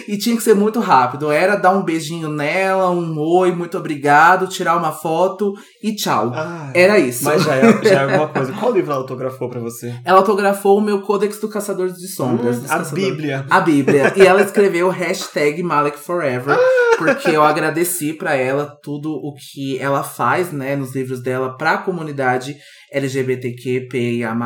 e 0.09 0.17
tinha 0.17 0.35
que 0.35 0.43
ser 0.43 0.55
muito 0.55 0.81
rápido. 0.81 1.31
Era 1.31 1.55
dar 1.55 1.71
um 1.71 1.83
beijinho 1.83 2.31
nela, 2.31 2.91
um 2.91 3.19
oi, 3.19 3.53
muito 3.53 3.77
obrigado, 3.77 4.49
tirar 4.49 4.77
uma 4.79 4.91
foto 4.91 5.53
e 5.83 5.95
tchau. 5.95 6.33
Ah, 6.35 6.73
Era 6.75 6.99
isso. 6.99 7.25
Mas 7.25 7.43
já 7.43 7.55
é, 7.55 7.85
já 7.85 8.01
é 8.01 8.05
alguma 8.05 8.29
coisa. 8.29 8.53
Qual 8.59 8.73
livro 8.73 8.91
ela 8.91 9.01
autografou 9.03 9.51
para 9.51 9.61
você? 9.61 9.95
Ela 10.05 10.19
autografou 10.21 10.79
o 10.79 10.81
meu 10.81 11.03
Codex 11.03 11.39
do 11.39 11.49
Caçador 11.49 11.91
de 11.91 12.09
Sombras. 12.09 12.59
Hum, 12.59 12.67
a 12.71 12.79
Bíblia. 12.79 13.47
A 13.51 13.61
Bíblia. 13.61 14.15
E 14.17 14.23
ela 14.23 14.41
escreveu 14.41 14.89
hashtag 14.89 15.63
Malek 15.63 15.99
Forever. 15.99 16.57
porque 16.97 17.31
eu 17.31 17.45
agradeci 17.45 18.13
para 18.13 18.35
ela 18.35 18.77
tudo 18.83 19.13
o 19.13 19.33
que 19.35 19.79
ela 19.79 20.03
faz, 20.03 20.51
né, 20.51 20.75
nos 20.75 20.95
livros 20.95 21.23
dela 21.23 21.57
para 21.57 21.75
a 21.75 21.79
comunidade 21.79 22.57
LGBTQPIA+. 22.93 24.37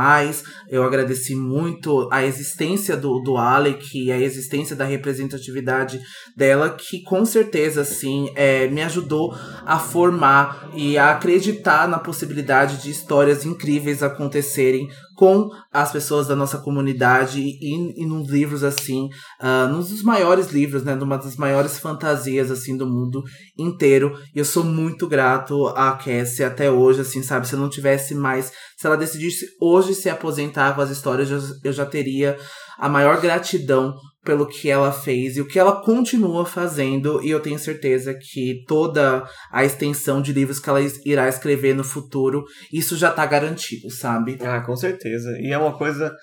Eu 0.68 0.82
agradeci 0.84 1.34
muito 1.34 2.08
a 2.10 2.24
existência 2.24 2.96
do, 2.96 3.20
do 3.20 3.36
Alec 3.36 3.98
e 3.98 4.10
a 4.10 4.18
existência 4.18 4.74
da 4.74 4.84
representatividade 4.84 6.00
dela, 6.36 6.70
que 6.70 7.02
com 7.02 7.24
certeza, 7.24 7.82
assim, 7.82 8.30
é, 8.34 8.68
me 8.68 8.82
ajudou 8.82 9.34
a 9.64 9.78
formar 9.78 10.70
e 10.74 10.96
a 10.98 11.12
acreditar 11.12 11.88
na 11.88 11.98
possibilidade 11.98 12.82
de 12.82 12.90
histórias 12.90 13.44
incríveis 13.44 14.02
acontecerem 14.02 14.88
com 15.14 15.48
as 15.72 15.92
pessoas 15.92 16.26
da 16.26 16.36
nossa 16.36 16.58
comunidade 16.58 17.40
e, 17.40 18.02
e 18.02 18.06
nos 18.06 18.28
livros 18.28 18.64
assim, 18.64 19.08
uh, 19.40 19.68
nos 19.68 19.90
dos 19.90 20.02
maiores 20.02 20.50
livros, 20.50 20.82
né, 20.82 20.94
numa 20.94 21.16
das 21.16 21.36
maiores 21.36 21.78
fantasias 21.78 22.50
assim 22.50 22.76
do 22.76 22.86
mundo 22.86 23.22
inteiro. 23.56 24.12
E 24.34 24.38
eu 24.38 24.44
sou 24.44 24.64
muito 24.64 25.06
grato 25.06 25.66
a 25.68 25.92
Cassie 25.92 26.44
até 26.44 26.70
hoje, 26.70 27.00
assim, 27.02 27.22
sabe? 27.22 27.46
Se 27.46 27.54
eu 27.54 27.60
não 27.60 27.68
tivesse 27.68 28.14
mais, 28.14 28.52
se 28.76 28.86
ela 28.86 28.96
decidisse 28.96 29.46
hoje 29.60 29.94
se 29.94 30.08
aposentar 30.08 30.74
com 30.74 30.80
as 30.80 30.90
histórias, 30.90 31.30
eu, 31.30 31.40
eu 31.64 31.72
já 31.72 31.86
teria 31.86 32.36
a 32.78 32.88
maior 32.88 33.20
gratidão 33.20 33.94
pelo 34.24 34.46
que 34.46 34.70
ela 34.70 34.92
fez 34.92 35.36
e 35.36 35.40
o 35.40 35.46
que 35.46 35.58
ela 35.58 35.82
continua 35.82 36.46
fazendo, 36.46 37.22
e 37.22 37.30
eu 37.30 37.40
tenho 37.40 37.58
certeza 37.58 38.14
que 38.14 38.62
toda 38.66 39.24
a 39.50 39.64
extensão 39.64 40.22
de 40.22 40.32
livros 40.32 40.60
que 40.60 40.68
ela 40.68 40.80
irá 41.04 41.28
escrever 41.28 41.74
no 41.74 41.84
futuro, 41.84 42.44
isso 42.72 42.96
já 42.96 43.10
tá 43.10 43.26
garantido, 43.26 43.90
sabe? 43.90 44.38
Ah, 44.40 44.60
com 44.60 44.76
certeza. 44.76 45.30
E 45.40 45.52
é 45.52 45.58
uma 45.58 45.76
coisa. 45.76 46.14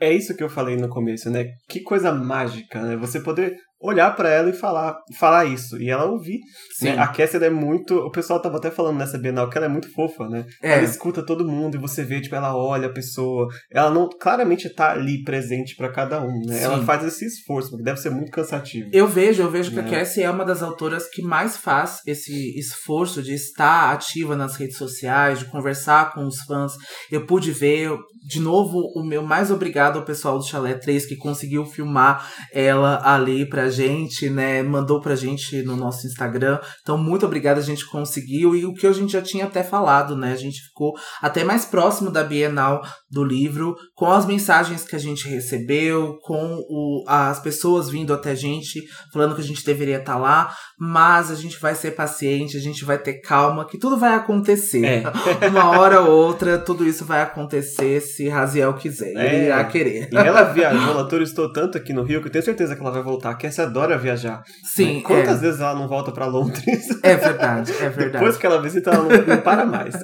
É 0.00 0.12
isso 0.12 0.36
que 0.36 0.42
eu 0.42 0.48
falei 0.48 0.76
no 0.76 0.88
começo, 0.88 1.30
né? 1.30 1.46
Que 1.68 1.80
coisa 1.80 2.12
mágica, 2.12 2.82
né? 2.82 2.96
Você 2.96 3.20
poder 3.20 3.56
olhar 3.80 4.14
para 4.16 4.30
ela 4.30 4.50
e 4.50 4.52
falar, 4.52 4.96
falar 5.18 5.44
isso. 5.44 5.80
E 5.80 5.88
ela 5.88 6.04
ouvir. 6.04 6.40
Né? 6.82 6.98
A 6.98 7.06
Cassie 7.06 7.42
é 7.42 7.50
muito. 7.50 7.94
O 7.96 8.10
pessoal 8.10 8.40
tava 8.40 8.56
até 8.56 8.70
falando 8.70 8.98
nessa 8.98 9.18
Bienal 9.18 9.48
que 9.48 9.56
ela 9.56 9.66
é 9.66 9.70
muito 9.70 9.92
fofa, 9.92 10.28
né? 10.28 10.44
É. 10.62 10.74
Ela 10.74 10.84
escuta 10.84 11.24
todo 11.24 11.46
mundo 11.46 11.76
e 11.76 11.80
você 11.80 12.04
vê, 12.04 12.20
tipo, 12.20 12.34
ela 12.34 12.56
olha 12.56 12.88
a 12.88 12.92
pessoa. 12.92 13.48
Ela 13.70 13.90
não 13.90 14.08
claramente 14.08 14.68
tá 14.68 14.92
ali 14.92 15.22
presente 15.22 15.76
para 15.76 15.92
cada 15.92 16.20
um, 16.20 16.40
né? 16.46 16.56
Sim. 16.56 16.64
Ela 16.64 16.84
faz 16.84 17.04
esse 17.04 17.24
esforço, 17.24 17.70
porque 17.70 17.84
deve 17.84 18.00
ser 18.00 18.10
muito 18.10 18.32
cansativo. 18.32 18.90
Eu 18.92 19.06
vejo, 19.06 19.42
eu 19.42 19.50
vejo 19.50 19.70
que 19.70 19.80
a 19.80 19.86
é. 19.86 19.90
Cassie 19.90 20.22
é 20.22 20.30
uma 20.30 20.44
das 20.44 20.62
autoras 20.62 21.08
que 21.08 21.22
mais 21.22 21.56
faz 21.56 22.00
esse 22.06 22.58
esforço 22.58 23.22
de 23.22 23.34
estar 23.34 23.92
ativa 23.92 24.36
nas 24.36 24.56
redes 24.56 24.76
sociais, 24.76 25.38
de 25.38 25.44
conversar 25.46 26.12
com 26.12 26.26
os 26.26 26.40
fãs. 26.42 26.72
Eu 27.10 27.26
pude 27.26 27.52
ver, 27.52 27.90
de 28.26 28.40
novo, 28.40 28.78
o 28.94 29.04
meu 29.04 29.22
mais 29.22 29.50
obrigado 29.50 29.98
ao 29.98 30.04
pessoal 30.04 30.38
do 30.38 30.46
Chalé 30.46 30.74
3 30.74 31.06
que 31.06 31.16
conseguiu 31.16 31.64
filmar 31.64 32.28
ela 32.52 33.00
ali 33.04 33.48
pra 33.48 33.67
pra 33.68 33.70
gente, 33.70 34.30
né? 34.30 34.62
Mandou 34.62 35.00
pra 35.00 35.14
gente 35.14 35.62
no 35.62 35.76
nosso 35.76 36.06
Instagram. 36.06 36.58
Então, 36.80 36.96
muito 36.96 37.26
obrigada, 37.26 37.60
a 37.60 37.62
gente 37.62 37.86
conseguiu. 37.86 38.56
E 38.56 38.64
o 38.64 38.72
que 38.72 38.86
a 38.86 38.92
gente 38.92 39.12
já 39.12 39.22
tinha 39.22 39.44
até 39.44 39.62
falado, 39.62 40.16
né? 40.16 40.32
A 40.32 40.36
gente 40.36 40.60
ficou 40.62 40.94
até 41.20 41.44
mais 41.44 41.64
próximo 41.64 42.10
da 42.10 42.24
Bienal 42.24 42.82
do 43.10 43.22
livro, 43.22 43.76
com 43.94 44.10
as 44.10 44.24
mensagens 44.26 44.84
que 44.84 44.96
a 44.96 44.98
gente 44.98 45.28
recebeu, 45.28 46.18
com 46.22 46.58
o, 46.68 47.04
as 47.06 47.40
pessoas 47.40 47.90
vindo 47.90 48.12
até 48.12 48.30
a 48.30 48.34
gente, 48.34 48.82
falando 49.12 49.34
que 49.34 49.40
a 49.40 49.44
gente 49.44 49.64
deveria 49.64 49.98
estar 49.98 50.14
tá 50.14 50.18
lá. 50.18 50.54
Mas 50.78 51.30
a 51.30 51.34
gente 51.34 51.60
vai 51.60 51.74
ser 51.74 51.92
paciente, 51.92 52.56
a 52.56 52.60
gente 52.60 52.84
vai 52.84 52.98
ter 52.98 53.20
calma, 53.20 53.66
que 53.66 53.78
tudo 53.78 53.98
vai 53.98 54.14
acontecer. 54.14 54.84
É. 54.84 55.02
Uma 55.48 55.78
hora 55.78 56.00
ou 56.00 56.10
outra, 56.10 56.58
tudo 56.58 56.86
isso 56.86 57.04
vai 57.04 57.20
acontecer 57.20 58.00
se 58.00 58.28
Raziel 58.28 58.74
quiser. 58.74 59.14
É. 59.14 59.34
Ele 59.34 59.46
irá 59.46 59.64
querer. 59.64 60.08
E 60.10 60.16
ela 60.16 60.44
viajou, 60.44 60.90
ela 60.90 61.08
turistou 61.08 61.52
tanto 61.52 61.76
aqui 61.76 61.92
no 61.92 62.02
Rio 62.02 62.20
que 62.20 62.28
eu 62.28 62.32
tenho 62.32 62.44
certeza 62.44 62.74
que 62.74 62.80
ela 62.80 62.90
vai 62.90 63.02
voltar. 63.02 63.34
Que 63.34 63.46
essa 63.58 63.64
adora 63.64 63.98
viajar. 63.98 64.42
Sim. 64.62 65.02
Quantas 65.02 65.38
é. 65.38 65.40
vezes 65.40 65.60
ela 65.60 65.74
não 65.74 65.88
volta 65.88 66.12
para 66.12 66.26
Londres? 66.26 66.88
É 67.02 67.16
verdade, 67.16 67.72
é 67.72 67.88
verdade. 67.88 68.12
Depois 68.12 68.36
que 68.36 68.46
ela 68.46 68.60
visita, 68.60 68.90
ela 68.90 69.04
não, 69.04 69.26
não 69.26 69.40
para 69.40 69.64
mais. 69.64 69.94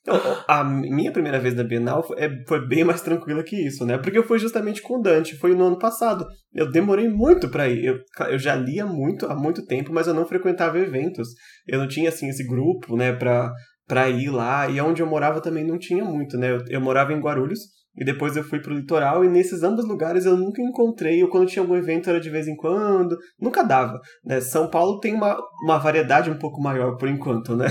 Então, 0.00 0.16
a 0.48 0.64
minha 0.64 1.12
primeira 1.12 1.38
vez 1.38 1.54
na 1.54 1.62
Bienal 1.62 2.02
foi, 2.02 2.18
é, 2.18 2.28
foi, 2.48 2.66
bem 2.66 2.82
mais 2.82 3.00
tranquila 3.00 3.42
que 3.44 3.54
isso, 3.54 3.86
né? 3.86 3.98
Porque 3.98 4.18
eu 4.18 4.24
fui 4.24 4.38
justamente 4.38 4.82
com 4.82 4.98
o 4.98 5.00
Dante, 5.00 5.36
foi 5.36 5.54
no 5.54 5.66
ano 5.66 5.78
passado. 5.78 6.26
Eu 6.52 6.70
demorei 6.70 7.08
muito 7.08 7.48
para 7.48 7.68
ir. 7.68 7.84
Eu, 7.84 7.98
eu 8.28 8.38
já 8.38 8.56
lia 8.56 8.84
muito 8.84 9.26
há 9.26 9.34
muito 9.36 9.64
tempo, 9.64 9.92
mas 9.92 10.08
eu 10.08 10.14
não 10.14 10.26
frequentava 10.26 10.78
eventos. 10.78 11.28
Eu 11.68 11.78
não 11.78 11.86
tinha, 11.86 12.08
assim, 12.08 12.28
esse 12.28 12.44
grupo, 12.44 12.96
né, 12.96 13.12
pra, 13.12 13.52
pra 13.86 14.08
ir 14.10 14.30
lá. 14.30 14.68
E 14.68 14.80
onde 14.80 15.02
eu 15.02 15.06
morava 15.06 15.40
também 15.40 15.64
não 15.64 15.78
tinha 15.78 16.04
muito, 16.04 16.36
né? 16.36 16.50
Eu, 16.50 16.58
eu 16.68 16.80
morava 16.80 17.12
em 17.12 17.20
Guarulhos, 17.20 17.60
e 17.96 18.04
depois 18.04 18.36
eu 18.36 18.44
fui 18.44 18.60
pro 18.60 18.74
litoral 18.74 19.24
e 19.24 19.28
nesses 19.28 19.62
ambos 19.62 19.86
lugares 19.86 20.24
eu 20.24 20.36
nunca 20.36 20.62
encontrei, 20.62 21.22
ou 21.22 21.28
quando 21.28 21.48
tinha 21.48 21.62
algum 21.62 21.76
evento 21.76 22.08
era 22.08 22.20
de 22.20 22.30
vez 22.30 22.48
em 22.48 22.56
quando, 22.56 23.16
nunca 23.40 23.62
dava. 23.62 24.00
Né? 24.24 24.40
São 24.40 24.68
Paulo 24.68 24.98
tem 24.98 25.14
uma, 25.14 25.38
uma 25.64 25.78
variedade 25.78 26.30
um 26.30 26.38
pouco 26.38 26.60
maior 26.60 26.96
por 26.96 27.08
enquanto, 27.08 27.54
né? 27.54 27.66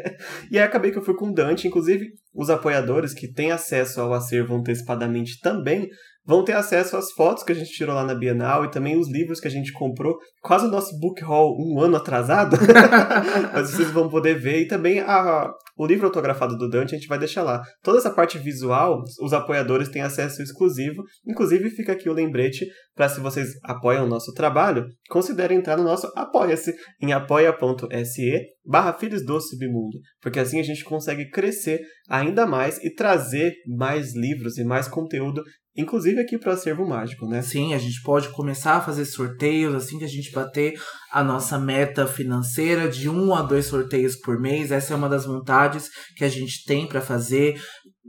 e 0.50 0.58
aí 0.58 0.64
acabei 0.64 0.90
que 0.90 0.98
eu 0.98 1.04
fui 1.04 1.14
com 1.14 1.28
o 1.28 1.34
Dante, 1.34 1.68
inclusive 1.68 2.06
os 2.34 2.50
apoiadores 2.50 3.12
que 3.12 3.32
têm 3.32 3.50
acesso 3.50 4.00
ao 4.00 4.12
acervo 4.12 4.54
antecipadamente 4.54 5.40
também 5.40 5.88
vão 6.26 6.44
ter 6.44 6.52
acesso 6.52 6.96
às 6.96 7.12
fotos 7.12 7.44
que 7.44 7.52
a 7.52 7.54
gente 7.54 7.70
tirou 7.70 7.94
lá 7.94 8.04
na 8.04 8.14
Bienal 8.14 8.64
e 8.64 8.70
também 8.70 8.98
os 8.98 9.08
livros 9.08 9.40
que 9.40 9.46
a 9.46 9.50
gente 9.50 9.72
comprou, 9.72 10.16
quase 10.42 10.66
o 10.66 10.70
nosso 10.70 10.98
book 10.98 11.22
haul 11.22 11.56
um 11.58 11.80
ano 11.80 11.96
atrasado. 11.96 12.56
Mas 13.52 13.70
vocês 13.70 13.90
vão 13.90 14.08
poder 14.08 14.38
ver 14.38 14.62
e 14.62 14.68
também 14.68 15.00
a, 15.00 15.50
o 15.76 15.86
livro 15.86 16.06
autografado 16.06 16.56
do 16.56 16.68
Dante 16.68 16.94
a 16.94 16.98
gente 16.98 17.08
vai 17.08 17.18
deixar 17.18 17.42
lá. 17.42 17.62
Toda 17.82 17.98
essa 17.98 18.10
parte 18.10 18.38
visual, 18.38 19.02
os 19.20 19.32
apoiadores 19.32 19.88
têm 19.88 20.02
acesso 20.02 20.42
exclusivo. 20.42 21.02
Inclusive 21.26 21.70
fica 21.70 21.92
aqui 21.92 22.08
o 22.08 22.14
lembrete 22.14 22.66
para 22.96 23.08
se 23.10 23.20
vocês 23.20 23.50
apoiam 23.62 24.06
o 24.06 24.08
nosso 24.08 24.32
trabalho, 24.32 24.86
considerem 25.10 25.58
entrar 25.58 25.76
no 25.76 25.84
nosso 25.84 26.10
Apoia-se 26.16 26.74
em 27.00 27.12
apoia.se 27.12 28.40
barra 28.64 28.94
Filhos 28.94 29.24
do 29.24 29.38
Submundo, 29.38 29.98
porque 30.20 30.40
assim 30.40 30.58
a 30.58 30.64
gente 30.64 30.82
consegue 30.82 31.30
crescer 31.30 31.80
ainda 32.08 32.46
mais 32.46 32.82
e 32.82 32.92
trazer 32.92 33.52
mais 33.68 34.16
livros 34.16 34.56
e 34.56 34.64
mais 34.64 34.88
conteúdo 34.88 35.44
Inclusive 35.76 36.20
aqui 36.20 36.38
para 36.38 36.50
o 36.50 36.54
acervo 36.54 36.88
mágico, 36.88 37.28
né? 37.28 37.42
Sim, 37.42 37.74
a 37.74 37.78
gente 37.78 38.00
pode 38.02 38.30
começar 38.30 38.76
a 38.76 38.80
fazer 38.80 39.04
sorteios 39.04 39.74
assim 39.74 39.98
que 39.98 40.04
a 40.04 40.08
gente 40.08 40.32
bater 40.32 40.80
a 41.12 41.22
nossa 41.22 41.58
meta 41.58 42.06
financeira 42.06 42.88
de 42.88 43.10
um 43.10 43.34
a 43.34 43.42
dois 43.42 43.66
sorteios 43.66 44.16
por 44.16 44.40
mês. 44.40 44.72
Essa 44.72 44.94
é 44.94 44.96
uma 44.96 45.08
das 45.08 45.26
vontades 45.26 45.90
que 46.16 46.24
a 46.24 46.30
gente 46.30 46.64
tem 46.64 46.88
para 46.88 47.02
fazer 47.02 47.60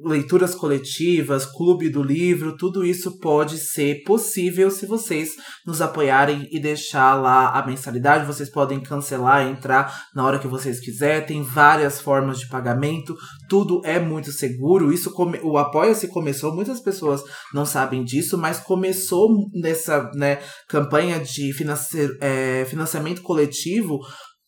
leituras 0.04 0.54
coletivas, 0.54 1.46
clube 1.46 1.90
do 1.90 2.04
livro, 2.04 2.56
tudo 2.56 2.86
isso 2.86 3.18
pode 3.20 3.58
ser 3.58 4.04
possível 4.04 4.70
se 4.70 4.86
vocês 4.86 5.32
nos 5.66 5.82
apoiarem 5.82 6.48
e 6.52 6.60
deixar 6.60 7.16
lá 7.16 7.50
a 7.50 7.66
mensalidade. 7.66 8.26
Vocês 8.26 8.50
podem 8.50 8.80
cancelar, 8.80 9.48
entrar 9.48 10.08
na 10.14 10.24
hora 10.24 10.40
que 10.40 10.48
vocês 10.48 10.80
quiserem. 10.80 11.26
Tem 11.26 11.42
várias 11.42 12.00
formas 12.00 12.40
de 12.40 12.48
pagamento, 12.48 13.16
tudo 13.50 13.82
é 13.84 14.00
muito 14.00 14.32
seguro. 14.32 14.92
Isso 14.92 15.12
come... 15.12 15.40
o 15.44 15.58
Apoia-se 15.58 16.08
começou, 16.08 16.54
muitas 16.54 16.80
pessoas 16.80 17.22
não 17.54 17.66
sabem 17.66 18.04
disso, 18.04 18.38
mas 18.38 18.60
começou 18.60 19.30
nessa 19.54 20.10
né, 20.14 20.40
campanha 20.68 21.20
de 21.20 21.52
é, 22.22 22.66
financiamento 22.66 23.22
coletivo 23.22 24.00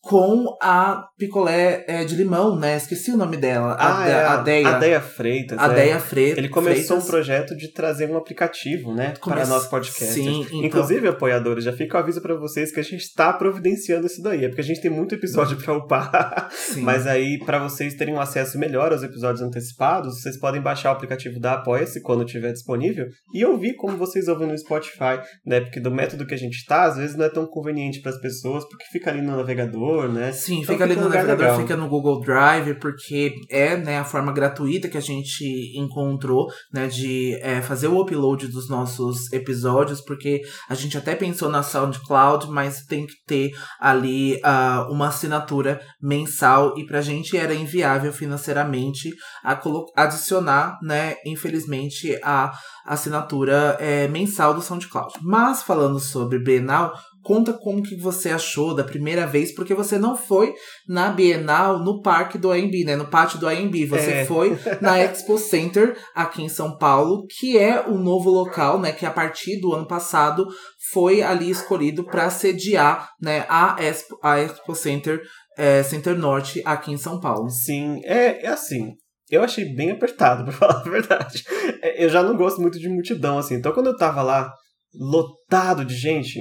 com 0.02 0.56
a 0.62 1.04
picolé 1.18 1.84
é, 1.86 2.04
de 2.04 2.16
limão, 2.16 2.58
né? 2.58 2.76
Esqueci 2.76 3.10
o 3.10 3.16
nome 3.16 3.36
dela. 3.36 3.76
Ah, 3.78 4.02
a, 4.02 4.08
é, 4.08 4.24
a 4.24 4.36
Deia. 4.38 4.68
A 4.68 4.78
Deia 4.78 5.00
Freitas. 5.00 5.58
A 5.58 5.66
é. 5.66 5.74
Deia 5.74 6.00
Freitas. 6.00 6.38
Ele 6.38 6.48
começou 6.48 6.82
Freitas. 6.82 7.04
um 7.04 7.06
projeto 7.06 7.56
de 7.56 7.72
trazer 7.72 8.10
um 8.10 8.16
aplicativo, 8.16 8.94
né? 8.94 9.14
Come... 9.20 9.36
Para 9.36 9.46
nosso 9.46 9.68
podcast. 9.68 10.14
Sim, 10.14 10.40
então... 10.46 10.64
Inclusive, 10.64 11.08
apoiadores, 11.08 11.64
já 11.64 11.72
fica 11.72 11.98
o 11.98 12.00
aviso 12.00 12.22
para 12.22 12.34
vocês 12.34 12.72
que 12.72 12.80
a 12.80 12.82
gente 12.82 13.02
está 13.02 13.32
providenciando 13.32 14.06
isso 14.06 14.22
daí. 14.22 14.44
É 14.44 14.48
porque 14.48 14.62
a 14.62 14.64
gente 14.64 14.80
tem 14.80 14.90
muito 14.90 15.14
episódio 15.14 15.58
para 15.58 15.74
upar. 15.76 16.48
Sim. 16.50 16.80
Mas 16.80 17.06
aí, 17.06 17.38
para 17.44 17.58
vocês 17.58 17.94
terem 17.94 18.14
um 18.14 18.20
acesso 18.20 18.58
melhor 18.58 18.92
aos 18.92 19.02
episódios 19.02 19.42
antecipados, 19.42 20.20
vocês 20.20 20.38
podem 20.38 20.62
baixar 20.62 20.90
o 20.90 20.92
aplicativo 20.92 21.38
da 21.38 21.54
Apoia-se 21.54 22.00
quando 22.00 22.24
estiver 22.24 22.52
disponível 22.52 23.06
e 23.34 23.44
ouvir 23.44 23.74
como 23.76 23.98
vocês 23.98 24.28
ouvem 24.28 24.48
no 24.48 24.56
Spotify, 24.56 25.20
né? 25.44 25.60
Porque 25.60 25.78
do 25.78 25.90
método 25.90 26.26
que 26.26 26.34
a 26.34 26.38
gente 26.38 26.56
está, 26.56 26.84
às 26.84 26.96
vezes 26.96 27.16
não 27.16 27.26
é 27.26 27.28
tão 27.28 27.46
conveniente 27.46 28.00
para 28.00 28.12
as 28.12 28.20
pessoas, 28.20 28.64
porque 28.66 28.86
fica 28.90 29.10
ali 29.10 29.20
no 29.20 29.36
navegador 29.36 29.89
né? 30.08 30.32
Sim, 30.32 30.60
então 30.60 30.74
fica 30.74 30.84
ali 30.84 30.96
no 30.96 31.08
navegador, 31.08 31.56
fica 31.60 31.76
no 31.76 31.88
Google 31.88 32.20
Drive, 32.20 32.74
porque 32.74 33.34
é 33.48 33.76
né, 33.76 33.98
a 33.98 34.04
forma 34.04 34.32
gratuita 34.32 34.88
que 34.88 34.98
a 34.98 35.02
gente 35.02 35.44
encontrou, 35.76 36.48
né, 36.72 36.86
de 36.86 37.38
é, 37.42 37.60
fazer 37.60 37.88
o 37.88 38.00
upload 38.00 38.48
dos 38.48 38.68
nossos 38.68 39.32
episódios, 39.32 40.00
porque 40.00 40.42
a 40.68 40.74
gente 40.74 40.96
até 40.96 41.14
pensou 41.14 41.48
na 41.48 41.62
SoundCloud, 41.62 42.48
mas 42.48 42.84
tem 42.84 43.06
que 43.06 43.14
ter 43.26 43.50
ali 43.78 44.36
uh, 44.36 44.92
uma 44.92 45.08
assinatura 45.08 45.80
mensal 46.00 46.76
e 46.76 46.86
pra 46.86 47.00
gente 47.00 47.36
era 47.36 47.54
inviável 47.54 48.12
financeiramente 48.12 49.10
a 49.44 49.60
adicionar, 49.96 50.78
né, 50.82 51.16
infelizmente, 51.24 52.18
a 52.22 52.52
assinatura 52.86 53.76
é, 53.78 54.08
mensal 54.08 54.54
do 54.54 54.62
SoundCloud. 54.62 55.14
Mas 55.22 55.62
falando 55.62 55.98
sobre 55.98 56.38
Bienal, 56.38 56.92
Conta 57.22 57.52
como 57.52 57.82
que 57.82 57.96
você 57.96 58.30
achou 58.30 58.74
da 58.74 58.82
primeira 58.82 59.26
vez, 59.26 59.54
porque 59.54 59.74
você 59.74 59.98
não 59.98 60.16
foi 60.16 60.54
na 60.88 61.10
Bienal 61.10 61.78
no 61.78 62.00
parque 62.00 62.38
do 62.38 62.50
AMB, 62.50 62.84
né? 62.84 62.96
No 62.96 63.08
pátio 63.08 63.38
do 63.38 63.46
AMB. 63.46 63.86
Você 63.86 64.10
é. 64.10 64.24
foi 64.24 64.58
na 64.80 64.98
Expo 65.00 65.36
Center 65.36 65.96
aqui 66.14 66.42
em 66.42 66.48
São 66.48 66.78
Paulo, 66.78 67.26
que 67.38 67.58
é 67.58 67.86
o 67.86 67.98
novo 67.98 68.30
local, 68.30 68.80
né? 68.80 68.90
Que 68.90 69.04
a 69.04 69.10
partir 69.10 69.60
do 69.60 69.74
ano 69.74 69.86
passado 69.86 70.46
foi 70.90 71.22
ali 71.22 71.50
escolhido 71.50 72.04
para 72.04 72.30
sediar, 72.30 73.10
né? 73.20 73.44
A 73.48 73.76
Expo, 73.78 74.18
a 74.22 74.38
Expo 74.38 74.74
Center, 74.74 75.20
é, 75.58 75.82
Center 75.82 76.16
Norte 76.16 76.62
aqui 76.64 76.90
em 76.90 76.96
São 76.96 77.20
Paulo. 77.20 77.50
Sim, 77.50 78.00
é, 78.04 78.46
é 78.46 78.48
assim. 78.48 78.94
Eu 79.30 79.44
achei 79.44 79.74
bem 79.74 79.90
apertado, 79.90 80.44
pra 80.50 80.52
falar 80.52 80.80
a 80.80 80.90
verdade. 80.90 81.44
É, 81.82 82.02
eu 82.04 82.08
já 82.08 82.22
não 82.22 82.36
gosto 82.36 82.60
muito 82.60 82.78
de 82.78 82.88
multidão, 82.88 83.38
assim. 83.38 83.54
Então, 83.54 83.72
quando 83.72 83.88
eu 83.88 83.96
tava 83.96 84.22
lá, 84.22 84.52
lotado 84.94 85.84
de 85.84 85.94
gente, 85.94 86.40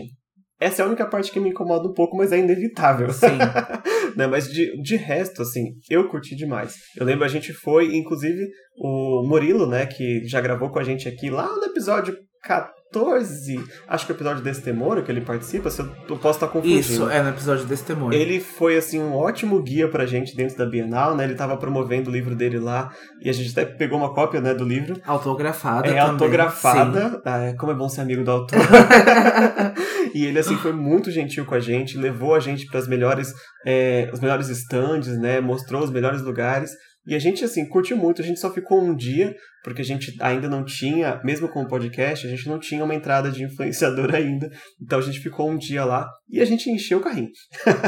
essa 0.59 0.81
é 0.81 0.85
a 0.85 0.87
única 0.87 1.05
parte 1.05 1.31
que 1.31 1.39
me 1.39 1.49
incomoda 1.49 1.87
um 1.87 1.93
pouco, 1.93 2.17
mas 2.17 2.31
é 2.31 2.37
inevitável. 2.37 3.11
Sim. 3.11 3.37
né? 4.15 4.27
Mas 4.27 4.47
de, 4.51 4.79
de 4.81 4.95
resto, 4.95 5.41
assim, 5.41 5.73
eu 5.89 6.07
curti 6.09 6.35
demais. 6.35 6.75
Eu 6.97 7.05
lembro 7.05 7.23
a 7.23 7.29
gente 7.29 7.53
foi, 7.53 7.95
inclusive, 7.95 8.45
o 8.77 9.23
Murilo, 9.25 9.67
né, 9.67 9.85
que 9.85 10.23
já 10.25 10.41
gravou 10.41 10.69
com 10.69 10.79
a 10.79 10.83
gente 10.83 11.07
aqui 11.07 11.29
lá 11.29 11.47
no 11.47 11.63
episódio 11.63 12.15
14, 12.49 13.63
acho 13.87 14.05
que 14.07 14.11
é 14.11 14.15
o 14.15 14.17
episódio 14.17 14.43
desse 14.43 14.63
Temoro 14.63 15.03
que 15.03 15.11
ele 15.11 15.21
participa, 15.21 15.69
se 15.69 15.81
eu, 15.81 15.89
eu 16.09 16.17
posso 16.17 16.37
estar 16.37 16.47
confundindo. 16.47 16.79
Isso, 16.79 17.07
é 17.07 17.21
no 17.21 17.29
episódio 17.29 17.63
desse 17.65 17.85
Temoro. 17.85 18.15
Ele 18.15 18.39
foi, 18.39 18.75
assim, 18.75 18.99
um 18.99 19.13
ótimo 19.13 19.61
guia 19.61 19.87
pra 19.87 20.07
gente 20.07 20.35
dentro 20.35 20.57
da 20.57 20.65
Bienal, 20.65 21.15
né? 21.15 21.25
Ele 21.25 21.35
tava 21.35 21.55
promovendo 21.57 22.09
o 22.09 22.13
livro 22.13 22.35
dele 22.35 22.57
lá, 22.57 22.91
e 23.21 23.29
a 23.29 23.33
gente 23.33 23.51
até 23.51 23.63
pegou 23.65 23.99
uma 23.99 24.15
cópia, 24.15 24.41
né, 24.41 24.55
do 24.55 24.65
livro. 24.65 24.99
Autografada 25.05 25.87
É, 25.87 25.89
também. 25.91 25.99
autografada. 25.99 27.21
Ah, 27.23 27.43
é, 27.43 27.53
como 27.53 27.71
é 27.71 27.75
bom 27.75 27.87
ser 27.87 28.01
amigo 28.01 28.23
do 28.23 28.31
autor. 28.31 28.57
e 30.15 30.25
ele, 30.25 30.39
assim, 30.39 30.57
foi 30.57 30.71
muito 30.73 31.11
gentil 31.11 31.45
com 31.45 31.53
a 31.53 31.59
gente, 31.59 31.95
levou 31.99 32.33
a 32.33 32.39
gente 32.39 32.65
para 32.65 32.81
melhores, 32.87 33.31
é, 33.63 34.09
os 34.11 34.19
melhores 34.19 34.49
stands, 34.49 35.15
né? 35.19 35.39
Mostrou 35.39 35.83
os 35.83 35.91
melhores 35.91 36.23
lugares. 36.23 36.71
E 37.05 37.13
a 37.15 37.19
gente, 37.19 37.45
assim, 37.45 37.67
curtiu 37.67 37.97
muito. 37.97 38.21
A 38.21 38.25
gente 38.25 38.39
só 38.39 38.51
ficou 38.51 38.81
um 38.81 38.95
dia 38.95 39.35
porque 39.63 39.81
a 39.81 39.85
gente 39.85 40.15
ainda 40.19 40.47
não 40.47 40.63
tinha, 40.63 41.19
mesmo 41.23 41.49
com 41.49 41.61
o 41.61 41.67
podcast, 41.67 42.25
a 42.25 42.29
gente 42.29 42.47
não 42.47 42.59
tinha 42.59 42.83
uma 42.83 42.95
entrada 42.95 43.29
de 43.29 43.43
influenciador 43.43 44.13
ainda. 44.15 44.49
Então 44.81 44.99
a 44.99 45.01
gente 45.01 45.19
ficou 45.19 45.49
um 45.49 45.57
dia 45.57 45.83
lá 45.83 46.07
e 46.29 46.39
a 46.39 46.45
gente 46.45 46.69
encheu 46.69 46.99
o 46.99 47.01
carrinho. 47.01 47.29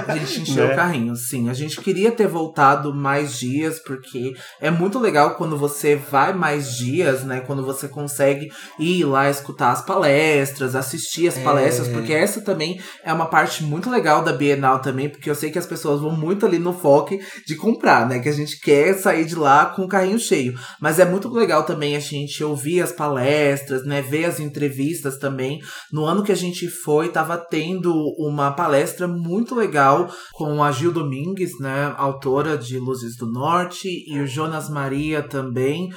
A 0.08 0.18
gente 0.18 0.42
encheu 0.42 0.66
né? 0.68 0.74
o 0.74 0.76
carrinho, 0.76 1.16
sim. 1.16 1.50
A 1.50 1.54
gente 1.54 1.80
queria 1.80 2.12
ter 2.12 2.28
voltado 2.28 2.94
mais 2.94 3.38
dias, 3.38 3.80
porque 3.80 4.34
é 4.60 4.72
muito 4.72 4.98
legal 5.00 5.36
quando 5.36 5.58
você 5.58 5.96
vai 5.96 6.34
mais 6.34 6.76
dias, 6.76 7.24
né? 7.24 7.42
Quando 7.42 7.64
você 7.64 7.88
consegue 7.88 8.50
ir 8.80 9.06
lá 9.06 9.30
escutar 9.30 9.72
as 9.72 9.86
palestras, 9.86 10.76
assistir 10.76 11.28
as 11.28 11.38
é... 11.38 11.44
palestras, 11.44 11.88
porque 11.88 12.14
essa 12.14 12.42
também 12.42 12.82
é 13.04 13.14
uma 13.14 13.28
parte 13.28 13.64
muito 13.64 13.90
legal 13.90 14.24
da 14.24 14.34
Bienal 14.34 14.80
também, 14.80 15.08
porque 15.08 15.30
eu 15.30 15.36
sei 15.36 15.52
que 15.52 15.60
as 15.60 15.68
pessoas 15.68 16.02
vão 16.02 16.12
muito 16.12 16.46
ali 16.46 16.58
no 16.58 16.74
foco 16.74 17.18
de 17.46 17.56
comprar, 17.56 18.08
né? 18.08 18.20
Que 18.20 18.30
a 18.30 18.34
gente 18.34 18.60
quer 18.60 18.96
sair 18.96 19.26
de 19.26 19.36
lá 19.36 19.68
com 19.68 19.84
o 19.84 19.88
carrinho 19.88 20.20
cheio. 20.20 20.54
Mas 20.80 21.00
é 21.00 21.06
muito 21.06 21.30
legal 21.30 21.64
também 21.72 21.96
a 21.96 22.00
gente 22.00 22.44
ouvir 22.44 22.82
as 22.82 22.92
palestras, 22.92 23.86
né? 23.86 24.02
Ver 24.02 24.26
as 24.26 24.40
entrevistas 24.42 25.18
também. 25.18 25.60
No 25.92 26.06
ano 26.06 26.22
que 26.22 26.32
a 26.32 26.36
gente 26.36 26.68
foi, 26.68 27.10
tava 27.10 27.38
tendo 27.38 27.94
uma 28.18 28.52
palestra 28.52 29.08
muito 29.08 29.56
legal 29.56 30.12
com 30.34 30.62
a 30.62 30.72
Gil 30.72 30.92
Domingues, 30.92 31.58
né? 31.60 31.94
Autora 31.98 32.58
de 32.58 32.78
Luzes 32.78 33.16
do 33.16 33.32
Norte, 33.32 33.88
e 33.88 34.20
o 34.20 34.28
Jonas 34.28 34.70
Maria 34.70 35.24
também, 35.24 35.90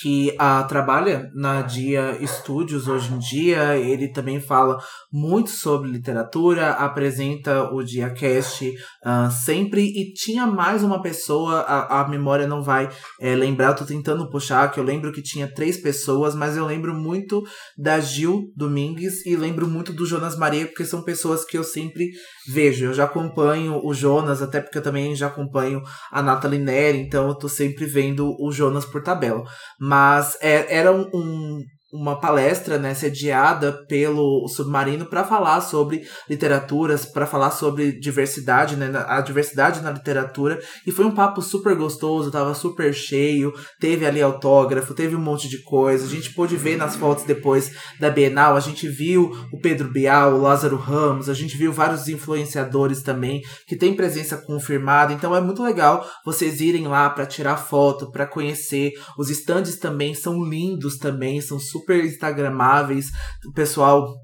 que 0.00 0.34
ah, 0.38 0.62
trabalha 0.62 1.30
na 1.34 1.60
Dia 1.60 2.18
Studios 2.26 2.88
hoje 2.88 3.12
em 3.12 3.18
dia. 3.18 3.76
Ele 3.76 4.08
também 4.08 4.40
fala 4.40 4.78
muito 5.12 5.50
sobre 5.50 5.90
literatura, 5.90 6.70
apresenta 6.70 7.64
o 7.70 7.82
Dia 7.82 8.10
Cast 8.10 8.66
uh, 8.68 9.30
sempre. 9.30 9.82
E 9.82 10.14
tinha 10.14 10.46
mais 10.46 10.82
uma 10.82 11.02
pessoa, 11.02 11.60
a, 11.60 12.00
a 12.00 12.08
memória 12.08 12.46
não 12.46 12.62
vai 12.62 12.88
é, 13.20 13.34
lembrar, 13.34 13.74
tô 13.74 13.84
tentando 13.84 14.30
puxar, 14.30 14.70
que 14.70 14.80
eu 14.80 14.84
lembro 14.84 15.12
que 15.12 15.20
tinha 15.20 15.52
três 15.52 15.76
pessoas, 15.76 16.34
mas 16.34 16.56
eu 16.56 16.64
lembro 16.64 16.94
muito 16.94 17.42
da 17.76 18.00
Gil 18.00 18.50
Domingues 18.56 19.26
e 19.26 19.36
lembro 19.36 19.68
muito 19.68 19.92
do 19.92 20.06
Jonas 20.06 20.38
Maria, 20.38 20.66
porque 20.66 20.86
são 20.86 21.02
pessoas 21.02 21.44
que 21.44 21.58
eu 21.58 21.64
sempre 21.64 22.10
vejo. 22.48 22.86
Eu 22.86 22.94
já 22.94 23.04
acompanho 23.04 23.80
o 23.84 23.92
Jonas, 23.92 24.40
até 24.40 24.60
porque 24.60 24.78
eu 24.78 24.82
também 24.82 25.14
já 25.14 25.26
acompanho 25.26 25.82
a 26.10 26.22
Nathalie 26.22 26.58
Neri, 26.58 26.98
então 26.98 27.28
eu 27.28 27.34
tô 27.34 27.48
sempre 27.48 27.84
vendo 27.84 28.34
o 28.40 28.50
Jonas 28.50 28.86
por 28.86 29.02
tabela. 29.02 29.42
Mas 29.82 30.38
é, 30.40 30.76
era 30.78 30.92
um, 30.92 31.10
um 31.12 31.64
uma 31.92 32.18
palestra 32.18 32.78
né, 32.78 32.94
sediada 32.94 33.84
pelo 33.86 34.48
Submarino 34.48 35.04
para 35.04 35.24
falar 35.24 35.60
sobre 35.60 36.02
literaturas, 36.28 37.04
para 37.04 37.26
falar 37.26 37.50
sobre 37.50 37.92
diversidade, 37.92 38.76
né, 38.76 38.90
a 39.06 39.20
diversidade 39.20 39.82
na 39.82 39.90
literatura. 39.90 40.58
E 40.86 40.90
foi 40.90 41.04
um 41.04 41.10
papo 41.10 41.42
super 41.42 41.76
gostoso, 41.76 42.30
tava 42.30 42.54
super 42.54 42.94
cheio, 42.94 43.52
teve 43.78 44.06
ali 44.06 44.22
autógrafo, 44.22 44.94
teve 44.94 45.14
um 45.14 45.20
monte 45.20 45.50
de 45.50 45.62
coisa. 45.62 46.06
A 46.06 46.08
gente 46.08 46.32
pôde 46.32 46.56
ver 46.56 46.78
nas 46.78 46.96
fotos 46.96 47.24
depois 47.24 47.72
da 48.00 48.08
Bienal, 48.08 48.56
a 48.56 48.60
gente 48.60 48.88
viu 48.88 49.30
o 49.52 49.60
Pedro 49.60 49.92
Bial, 49.92 50.34
o 50.34 50.40
Lázaro 50.40 50.76
Ramos, 50.76 51.28
a 51.28 51.34
gente 51.34 51.58
viu 51.58 51.72
vários 51.72 52.08
influenciadores 52.08 53.02
também 53.02 53.42
que 53.66 53.76
tem 53.76 53.94
presença 53.94 54.38
confirmada. 54.38 55.12
Então 55.12 55.36
é 55.36 55.42
muito 55.42 55.62
legal 55.62 56.08
vocês 56.24 56.62
irem 56.62 56.88
lá 56.88 57.10
para 57.10 57.26
tirar 57.26 57.58
foto, 57.58 58.10
para 58.10 58.26
conhecer. 58.26 58.92
Os 59.18 59.28
estandes 59.28 59.76
também 59.76 60.14
são 60.14 60.42
lindos 60.42 60.96
também, 60.96 61.38
são 61.42 61.58
super 61.58 61.81
super 61.82 62.04
instagramáveis. 62.04 63.10
O 63.46 63.52
pessoal 63.52 64.14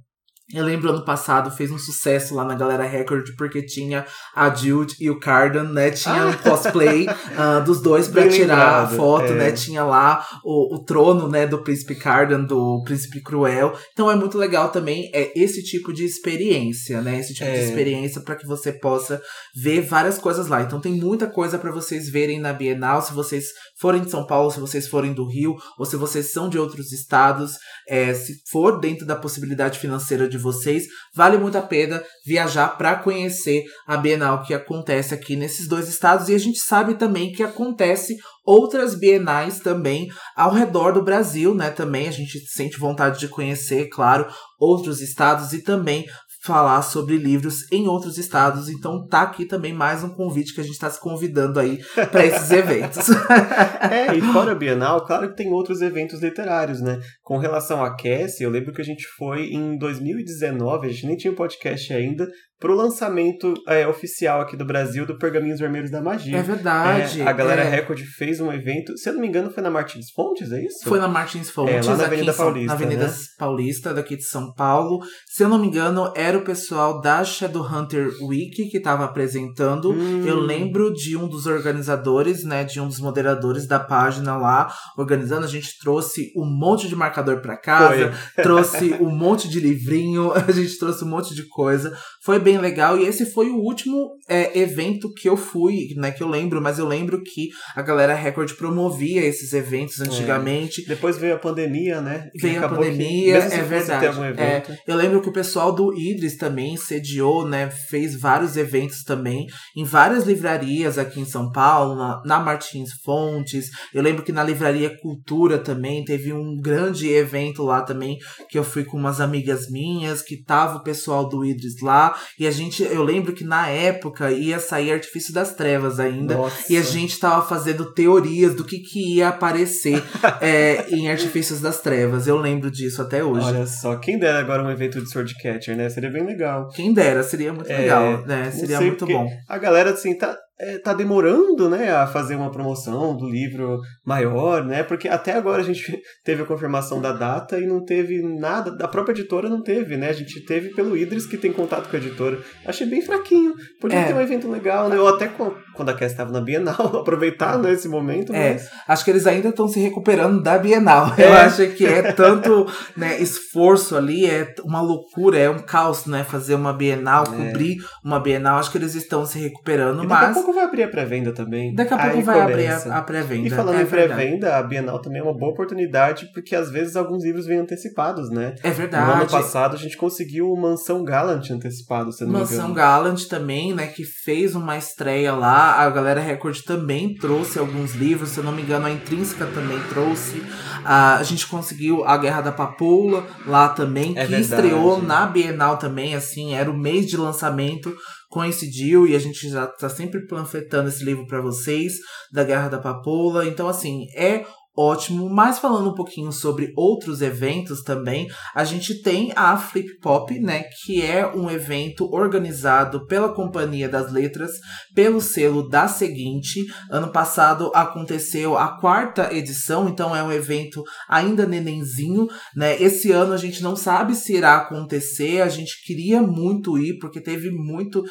eu 0.54 0.64
lembro 0.64 0.88
ano 0.88 1.04
passado 1.04 1.50
fez 1.50 1.70
um 1.70 1.78
sucesso 1.78 2.34
lá 2.34 2.42
na 2.42 2.54
Galera 2.54 2.84
Record 2.84 3.36
porque 3.36 3.60
tinha 3.60 4.06
a 4.34 4.48
Jude 4.48 4.96
e 4.98 5.10
o 5.10 5.20
Cardan, 5.20 5.64
né? 5.64 5.90
Tinha 5.90 6.26
um 6.26 6.32
cosplay 6.38 7.06
uh, 7.06 7.62
dos 7.66 7.82
dois 7.82 8.08
para 8.08 8.26
tirar 8.28 8.84
a 8.84 8.86
foto, 8.86 9.26
é. 9.26 9.34
né? 9.34 9.52
Tinha 9.52 9.84
lá 9.84 10.26
o, 10.42 10.76
o 10.76 10.84
trono, 10.84 11.28
né, 11.28 11.46
do 11.46 11.62
Príncipe 11.62 11.94
Cardan, 11.94 12.44
do 12.44 12.82
Príncipe 12.82 13.20
Cruel. 13.20 13.78
Então 13.92 14.10
é 14.10 14.16
muito 14.16 14.38
legal 14.38 14.70
também 14.70 15.10
é 15.12 15.38
esse 15.38 15.62
tipo 15.62 15.92
de 15.92 16.06
experiência, 16.06 17.02
né? 17.02 17.20
Esse 17.20 17.34
tipo 17.34 17.50
é. 17.50 17.52
de 17.52 17.64
experiência 17.64 18.22
para 18.22 18.34
que 18.34 18.46
você 18.46 18.72
possa 18.72 19.20
ver 19.54 19.82
várias 19.82 20.16
coisas 20.16 20.48
lá. 20.48 20.62
Então 20.62 20.80
tem 20.80 20.94
muita 20.94 21.26
coisa 21.26 21.58
para 21.58 21.70
vocês 21.70 22.08
verem 22.08 22.40
na 22.40 22.54
Bienal, 22.54 23.02
se 23.02 23.12
vocês 23.12 23.48
forem 23.78 24.00
de 24.00 24.10
São 24.10 24.26
Paulo, 24.26 24.50
se 24.50 24.60
vocês 24.60 24.88
forem 24.88 25.12
do 25.12 25.26
Rio, 25.26 25.56
ou 25.78 25.84
se 25.84 25.96
vocês 25.96 26.32
são 26.32 26.48
de 26.48 26.58
outros 26.58 26.90
estados, 26.90 27.52
é, 27.86 28.14
se 28.14 28.40
for 28.50 28.80
dentro 28.80 29.04
da 29.04 29.14
possibilidade 29.14 29.78
financeira 29.78 30.26
de 30.26 30.37
vocês, 30.38 30.84
vale 31.14 31.36
muito 31.36 31.58
a 31.58 31.62
pena 31.62 32.02
viajar 32.26 32.76
para 32.76 32.96
conhecer 32.96 33.64
a 33.86 33.96
Bienal 33.96 34.42
que 34.42 34.54
acontece 34.54 35.14
aqui 35.14 35.36
nesses 35.36 35.68
dois 35.68 35.88
estados. 35.88 36.28
E 36.28 36.34
a 36.34 36.38
gente 36.38 36.58
sabe 36.58 36.94
também 36.94 37.32
que 37.32 37.42
acontece 37.42 38.16
outras 38.44 38.94
bienais 38.94 39.60
também 39.60 40.08
ao 40.34 40.52
redor 40.52 40.92
do 40.92 41.02
Brasil, 41.02 41.54
né? 41.54 41.70
Também 41.70 42.08
a 42.08 42.12
gente 42.12 42.38
sente 42.46 42.78
vontade 42.78 43.18
de 43.20 43.28
conhecer, 43.28 43.88
claro, 43.88 44.26
outros 44.58 45.00
estados 45.00 45.52
e 45.52 45.62
também 45.62 46.06
falar 46.42 46.82
sobre 46.82 47.16
livros 47.16 47.70
em 47.72 47.88
outros 47.88 48.18
estados. 48.18 48.68
Então 48.68 49.06
tá 49.06 49.22
aqui 49.22 49.44
também 49.44 49.72
mais 49.72 50.04
um 50.04 50.10
convite 50.10 50.54
que 50.54 50.60
a 50.60 50.64
gente 50.64 50.74
está 50.74 50.88
se 50.90 51.00
convidando 51.00 51.58
aí 51.58 51.78
para 52.10 52.24
esses 52.24 52.50
eventos. 52.50 53.08
é, 53.90 54.14
e 54.14 54.20
fora 54.32 54.52
a 54.52 54.54
Bienal, 54.54 55.04
claro 55.04 55.30
que 55.30 55.36
tem 55.36 55.52
outros 55.52 55.80
eventos 55.80 56.22
literários, 56.22 56.80
né? 56.80 56.98
Com 57.22 57.38
relação 57.38 57.82
a 57.82 57.96
Cassie, 57.96 58.44
eu 58.44 58.50
lembro 58.50 58.72
que 58.72 58.80
a 58.80 58.84
gente 58.84 59.04
foi 59.16 59.52
em 59.52 59.76
2019, 59.76 60.86
a 60.86 60.90
gente 60.90 61.06
nem 61.06 61.16
tinha 61.16 61.34
podcast 61.34 61.92
ainda, 61.92 62.26
pro 62.58 62.74
lançamento 62.74 63.54
é, 63.68 63.86
oficial 63.86 64.40
aqui 64.40 64.56
do 64.56 64.64
Brasil 64.64 65.06
do 65.06 65.16
Pergaminhos 65.16 65.60
Vermelhos 65.60 65.90
da 65.90 66.02
Magia. 66.02 66.36
É 66.36 66.42
verdade. 66.42 67.20
É, 67.20 67.26
a 67.26 67.32
galera 67.32 67.62
é. 67.62 67.68
Record 67.68 68.00
fez 68.00 68.40
um 68.40 68.52
evento, 68.52 68.96
se 68.98 69.08
eu 69.08 69.12
não 69.12 69.20
me 69.20 69.28
engano, 69.28 69.50
foi 69.50 69.62
na 69.62 69.70
Martins 69.70 70.10
Fontes, 70.10 70.50
é 70.50 70.64
isso? 70.64 70.88
Foi 70.88 70.98
na 70.98 71.06
Martins 71.06 71.50
Fontes, 71.50 71.86
é, 71.86 71.90
lá 71.90 71.96
na 71.96 72.04
Avenida 72.04 72.32
São, 72.32 72.44
Paulista. 72.44 72.66
Na 72.66 72.72
Avenida 72.74 73.06
né? 73.06 73.14
Paulista, 73.38 73.94
daqui 73.94 74.16
de 74.16 74.24
São 74.24 74.52
Paulo. 74.52 74.98
Se 75.26 75.44
eu 75.44 75.48
não 75.48 75.58
me 75.58 75.68
engano, 75.68 76.12
era 76.16 76.36
o 76.36 76.42
pessoal 76.42 77.00
da 77.00 77.22
Shadowhunter 77.22 78.10
Week 78.22 78.68
que 78.68 78.76
estava 78.76 79.04
apresentando. 79.04 79.92
Hum. 79.92 80.26
Eu 80.26 80.40
lembro 80.40 80.92
de 80.92 81.16
um 81.16 81.28
dos 81.28 81.46
organizadores, 81.46 82.42
né, 82.42 82.64
de 82.64 82.80
um 82.80 82.88
dos 82.88 82.98
moderadores 82.98 83.68
da 83.68 83.78
página 83.78 84.36
lá, 84.36 84.72
organizando. 84.96 85.44
A 85.44 85.48
gente 85.48 85.78
trouxe 85.78 86.32
um 86.36 86.44
monte 86.44 86.88
de 86.88 86.96
marcador 86.96 87.40
para 87.40 87.56
casa, 87.56 88.12
trouxe 88.42 88.94
um 88.94 89.10
monte 89.10 89.48
de 89.48 89.60
livrinho, 89.60 90.32
a 90.34 90.50
gente 90.50 90.76
trouxe 90.76 91.04
um 91.04 91.08
monte 91.08 91.34
de 91.34 91.46
coisa. 91.48 91.96
Foi 92.24 92.38
bem 92.38 92.47
legal 92.56 92.96
e 92.96 93.06
esse 93.06 93.26
foi 93.26 93.50
o 93.50 93.56
último 93.56 94.16
é, 94.28 94.58
evento 94.58 95.12
que 95.12 95.28
eu 95.28 95.36
fui, 95.36 95.88
né? 95.96 96.12
Que 96.12 96.22
eu 96.22 96.28
lembro, 96.28 96.62
mas 96.62 96.78
eu 96.78 96.86
lembro 96.86 97.22
que 97.22 97.48
a 97.74 97.82
galera 97.82 98.14
Record 98.14 98.52
promovia 98.54 99.24
esses 99.24 99.52
eventos 99.52 100.00
antigamente. 100.00 100.82
É. 100.84 100.88
Depois 100.88 101.18
veio 101.18 101.34
a 101.34 101.38
pandemia, 101.38 102.00
né? 102.00 102.30
Veio 102.40 102.64
a 102.64 102.68
pandemia, 102.68 103.36
é 103.36 103.62
verdade. 103.62 104.06
É, 104.38 104.62
eu 104.86 104.96
lembro 104.96 105.20
que 105.20 105.28
o 105.28 105.32
pessoal 105.32 105.72
do 105.72 105.92
Idris 105.92 106.36
também 106.36 106.76
sediou, 106.76 107.46
né? 107.46 107.70
Fez 107.70 108.18
vários 108.18 108.56
eventos 108.56 109.02
também 109.02 109.46
em 109.76 109.84
várias 109.84 110.24
livrarias 110.24 110.98
aqui 110.98 111.20
em 111.20 111.24
São 111.24 111.50
Paulo, 111.50 111.96
na, 111.96 112.22
na 112.24 112.38
Martins 112.38 112.92
Fontes. 113.04 113.70
Eu 113.92 114.02
lembro 114.02 114.22
que 114.22 114.32
na 114.32 114.44
Livraria 114.44 114.96
Cultura 115.00 115.58
também 115.58 116.04
teve 116.04 116.32
um 116.32 116.56
grande 116.56 117.08
evento 117.08 117.62
lá 117.62 117.82
também, 117.82 118.18
que 118.48 118.58
eu 118.58 118.64
fui 118.64 118.84
com 118.84 118.96
umas 118.96 119.20
amigas 119.20 119.70
minhas, 119.70 120.22
que 120.22 120.42
tava 120.42 120.76
o 120.76 120.82
pessoal 120.82 121.28
do 121.28 121.44
Idris 121.44 121.80
lá. 121.82 122.16
E 122.38 122.46
a 122.46 122.50
gente, 122.50 122.82
eu 122.82 123.02
lembro 123.02 123.32
que 123.32 123.44
na 123.44 123.68
época 123.68 124.30
ia 124.30 124.60
sair 124.60 124.92
Artifício 124.92 125.34
das 125.34 125.54
Trevas 125.54 125.98
ainda. 125.98 126.36
Nossa. 126.36 126.72
E 126.72 126.76
a 126.76 126.82
gente 126.82 127.18
tava 127.18 127.46
fazendo 127.46 127.92
teorias 127.92 128.54
do 128.54 128.64
que, 128.64 128.78
que 128.78 129.16
ia 129.16 129.28
aparecer 129.28 130.02
é, 130.40 130.86
em 130.88 131.10
Artifícios 131.10 131.60
das 131.60 131.80
Trevas. 131.80 132.26
Eu 132.26 132.36
lembro 132.36 132.70
disso 132.70 133.02
até 133.02 133.24
hoje. 133.24 133.46
Olha 133.46 133.66
só, 133.66 133.96
quem 133.96 134.18
dera 134.18 134.38
agora 134.38 134.62
um 134.62 134.70
evento 134.70 135.00
de 135.00 135.10
Swordcatcher, 135.10 135.76
né? 135.76 135.88
Seria 135.88 136.10
bem 136.10 136.24
legal. 136.24 136.68
Quem 136.68 136.92
dera, 136.92 137.22
seria 137.22 137.52
muito 137.52 137.70
É, 137.70 137.78
legal, 137.78 138.24
né? 138.24 138.50
Seria 138.50 138.80
muito 138.80 139.06
bom. 139.06 139.28
A 139.48 139.58
galera, 139.58 139.90
assim, 139.90 140.16
tá, 140.16 140.36
é, 140.60 140.78
tá 140.78 140.92
demorando, 140.92 141.68
né, 141.68 141.90
a 141.94 142.06
fazer 142.06 142.34
uma 142.34 142.50
promoção 142.50 143.16
do 143.16 143.28
livro 143.28 143.78
maior, 144.04 144.64
né? 144.64 144.82
Porque 144.82 145.08
até 145.08 145.32
agora 145.34 145.62
a 145.62 145.64
gente 145.64 146.00
teve 146.24 146.42
a 146.42 146.46
confirmação 146.46 147.00
da 147.00 147.12
data 147.12 147.58
e 147.58 147.66
não 147.66 147.84
teve 147.84 148.20
nada, 148.22 148.70
da 148.76 148.88
própria 148.88 149.12
editora 149.12 149.48
não 149.48 149.62
teve, 149.62 149.96
né? 149.96 150.08
A 150.08 150.12
gente 150.12 150.44
teve 150.44 150.70
pelo 150.70 150.96
Idris 150.96 151.26
que 151.26 151.36
tem 151.36 151.52
contato 151.52 151.88
com 151.88 151.96
a 151.96 151.98
editora. 151.98 152.38
Achei 152.66 152.86
bem 152.86 153.02
fraquinho. 153.02 153.54
Podia 153.80 154.00
É. 154.00 154.04
ter 154.04 154.14
um 154.14 154.20
evento 154.20 154.50
legal, 154.50 154.88
né? 154.88 154.98
Ou 154.98 155.08
até 155.08 155.28
quando 155.74 155.88
a 155.90 155.94
Cass 155.94 156.10
estava 156.12 156.32
na 156.32 156.40
Bienal, 156.40 156.74
aproveitar 157.00 157.58
né, 157.58 157.72
esse 157.72 157.88
momento, 157.88 158.34
É, 158.34 158.54
mas 158.54 158.68
acho 158.88 159.04
que 159.04 159.10
eles 159.10 159.26
ainda 159.26 159.48
estão 159.50 159.68
se 159.68 159.78
recuperando 159.78 160.42
da 160.42 160.58
Bienal. 160.58 161.12
É. 161.16 161.24
Eu 161.26 161.32
acho 161.34 161.68
que 161.70 161.86
é 161.86 162.12
tanto 162.12 162.66
né, 162.96 163.20
esforço 163.20 163.96
ali, 163.96 164.26
é 164.26 164.54
uma 164.64 164.80
loucura, 164.80 165.38
é 165.38 165.48
um 165.48 165.58
caos, 165.60 166.06
né? 166.06 166.24
Fazer 166.24 166.54
uma 166.54 166.72
Bienal, 166.72 167.24
É. 167.24 167.26
cobrir 167.46 167.76
uma 168.04 168.18
Bienal. 168.18 168.58
Acho 168.58 168.72
que 168.72 168.78
eles 168.78 168.94
estão 168.94 169.24
se 169.24 169.38
recuperando, 169.38 170.02
mas 170.04 170.47
pouco 170.48 170.52
vai 170.60 170.64
abrir 170.64 170.82
a 170.84 170.88
pré-venda 170.88 171.32
também. 171.32 171.74
daqui 171.74 171.92
a 171.94 171.98
pouco 171.98 172.16
Aí 172.16 172.22
vai 172.22 172.40
abrir 172.40 172.62
começa. 172.64 172.92
a, 172.92 172.98
a 172.98 173.02
pré-venda. 173.02 173.46
E 173.46 173.50
falando 173.50 173.78
é 173.78 173.82
em 173.82 173.84
verdade. 173.84 174.14
pré-venda, 174.20 174.56
a 174.56 174.62
Bienal 174.62 175.00
também 175.00 175.20
é 175.20 175.22
uma 175.24 175.36
boa 175.36 175.52
oportunidade, 175.52 176.30
porque 176.32 176.54
às 176.54 176.70
vezes 176.70 176.96
alguns 176.96 177.24
livros 177.24 177.46
vêm 177.46 177.58
antecipados, 177.58 178.30
né? 178.30 178.54
É 178.62 178.68
No 178.68 178.74
ano 178.74 178.76
verdade. 178.76 179.30
passado 179.30 179.74
a 179.74 179.78
gente 179.78 179.96
conseguiu 179.96 180.50
o 180.50 180.60
Mansão 180.60 181.04
Gallant 181.04 181.50
antecipado, 181.50 182.12
se 182.12 182.24
não 182.24 182.32
me 182.32 182.38
Mansão 182.40 182.56
engano. 182.56 182.74
Gallant 182.74 183.24
também, 183.28 183.74
né, 183.74 183.86
que 183.86 184.04
fez 184.04 184.54
uma 184.54 184.76
estreia 184.76 185.32
lá. 185.34 185.72
A 185.74 185.90
Galera 185.90 186.20
Record 186.20 186.58
também 186.62 187.14
trouxe 187.14 187.58
alguns 187.58 187.94
livros, 187.94 188.30
se 188.30 188.38
eu 188.38 188.44
não 188.44 188.52
me 188.52 188.62
engano, 188.62 188.86
a 188.86 188.90
Intrínseca 188.90 189.46
também 189.46 189.78
trouxe. 189.88 190.42
A 190.84 191.22
gente 191.22 191.46
conseguiu 191.46 192.04
A 192.04 192.16
Guerra 192.16 192.40
da 192.42 192.52
Papoula 192.52 193.26
lá 193.46 193.68
também, 193.68 194.12
É 194.16 194.24
que 194.24 194.30
verdade. 194.32 194.42
estreou 194.42 195.02
na 195.02 195.26
Bienal 195.26 195.76
também, 195.76 196.14
assim, 196.14 196.54
era 196.54 196.70
o 196.70 196.76
mês 196.76 197.06
de 197.06 197.16
lançamento, 197.16 197.94
coincidiu 198.28 199.06
e 199.06 199.16
a 199.16 199.18
gente 199.18 199.48
já 199.48 199.66
tá 199.66 199.88
sempre 199.88 200.26
panfletando 200.26 200.88
esse 200.88 201.04
livro 201.04 201.26
para 201.26 201.40
vocês, 201.40 201.94
da 202.32 202.44
Guerra 202.44 202.68
da 202.68 202.78
Papoula. 202.78 203.46
Então, 203.46 203.68
assim, 203.68 204.06
é 204.14 204.44
ótimo. 204.78 205.28
Mas 205.28 205.58
falando 205.58 205.90
um 205.90 205.94
pouquinho 205.94 206.30
sobre 206.30 206.72
outros 206.76 207.20
eventos 207.20 207.82
também, 207.82 208.28
a 208.54 208.62
gente 208.62 209.02
tem 209.02 209.32
a 209.34 209.56
Flip 209.56 209.98
Pop, 210.00 210.38
né? 210.38 210.64
Que 210.84 211.02
é 211.04 211.26
um 211.26 211.50
evento 211.50 212.08
organizado 212.14 213.04
pela 213.06 213.34
Companhia 213.34 213.88
das 213.88 214.12
Letras, 214.12 214.52
pelo 214.94 215.20
selo 215.20 215.68
da 215.68 215.88
Seguinte. 215.88 216.64
Ano 216.90 217.10
passado 217.10 217.72
aconteceu 217.74 218.56
a 218.56 218.78
quarta 218.78 219.34
edição, 219.34 219.88
então 219.88 220.14
é 220.14 220.22
um 220.22 220.30
evento 220.30 220.84
ainda 221.08 221.44
nenenzinho, 221.44 222.28
né? 222.54 222.80
Esse 222.80 223.10
ano 223.10 223.32
a 223.32 223.36
gente 223.36 223.62
não 223.62 223.74
sabe 223.74 224.14
se 224.14 224.36
irá 224.36 224.58
acontecer, 224.58 225.42
a 225.42 225.48
gente 225.48 225.84
queria 225.84 226.22
muito 226.22 226.78
ir, 226.78 226.98
porque 226.98 227.20
teve 227.20 227.50
muito, 227.50 228.04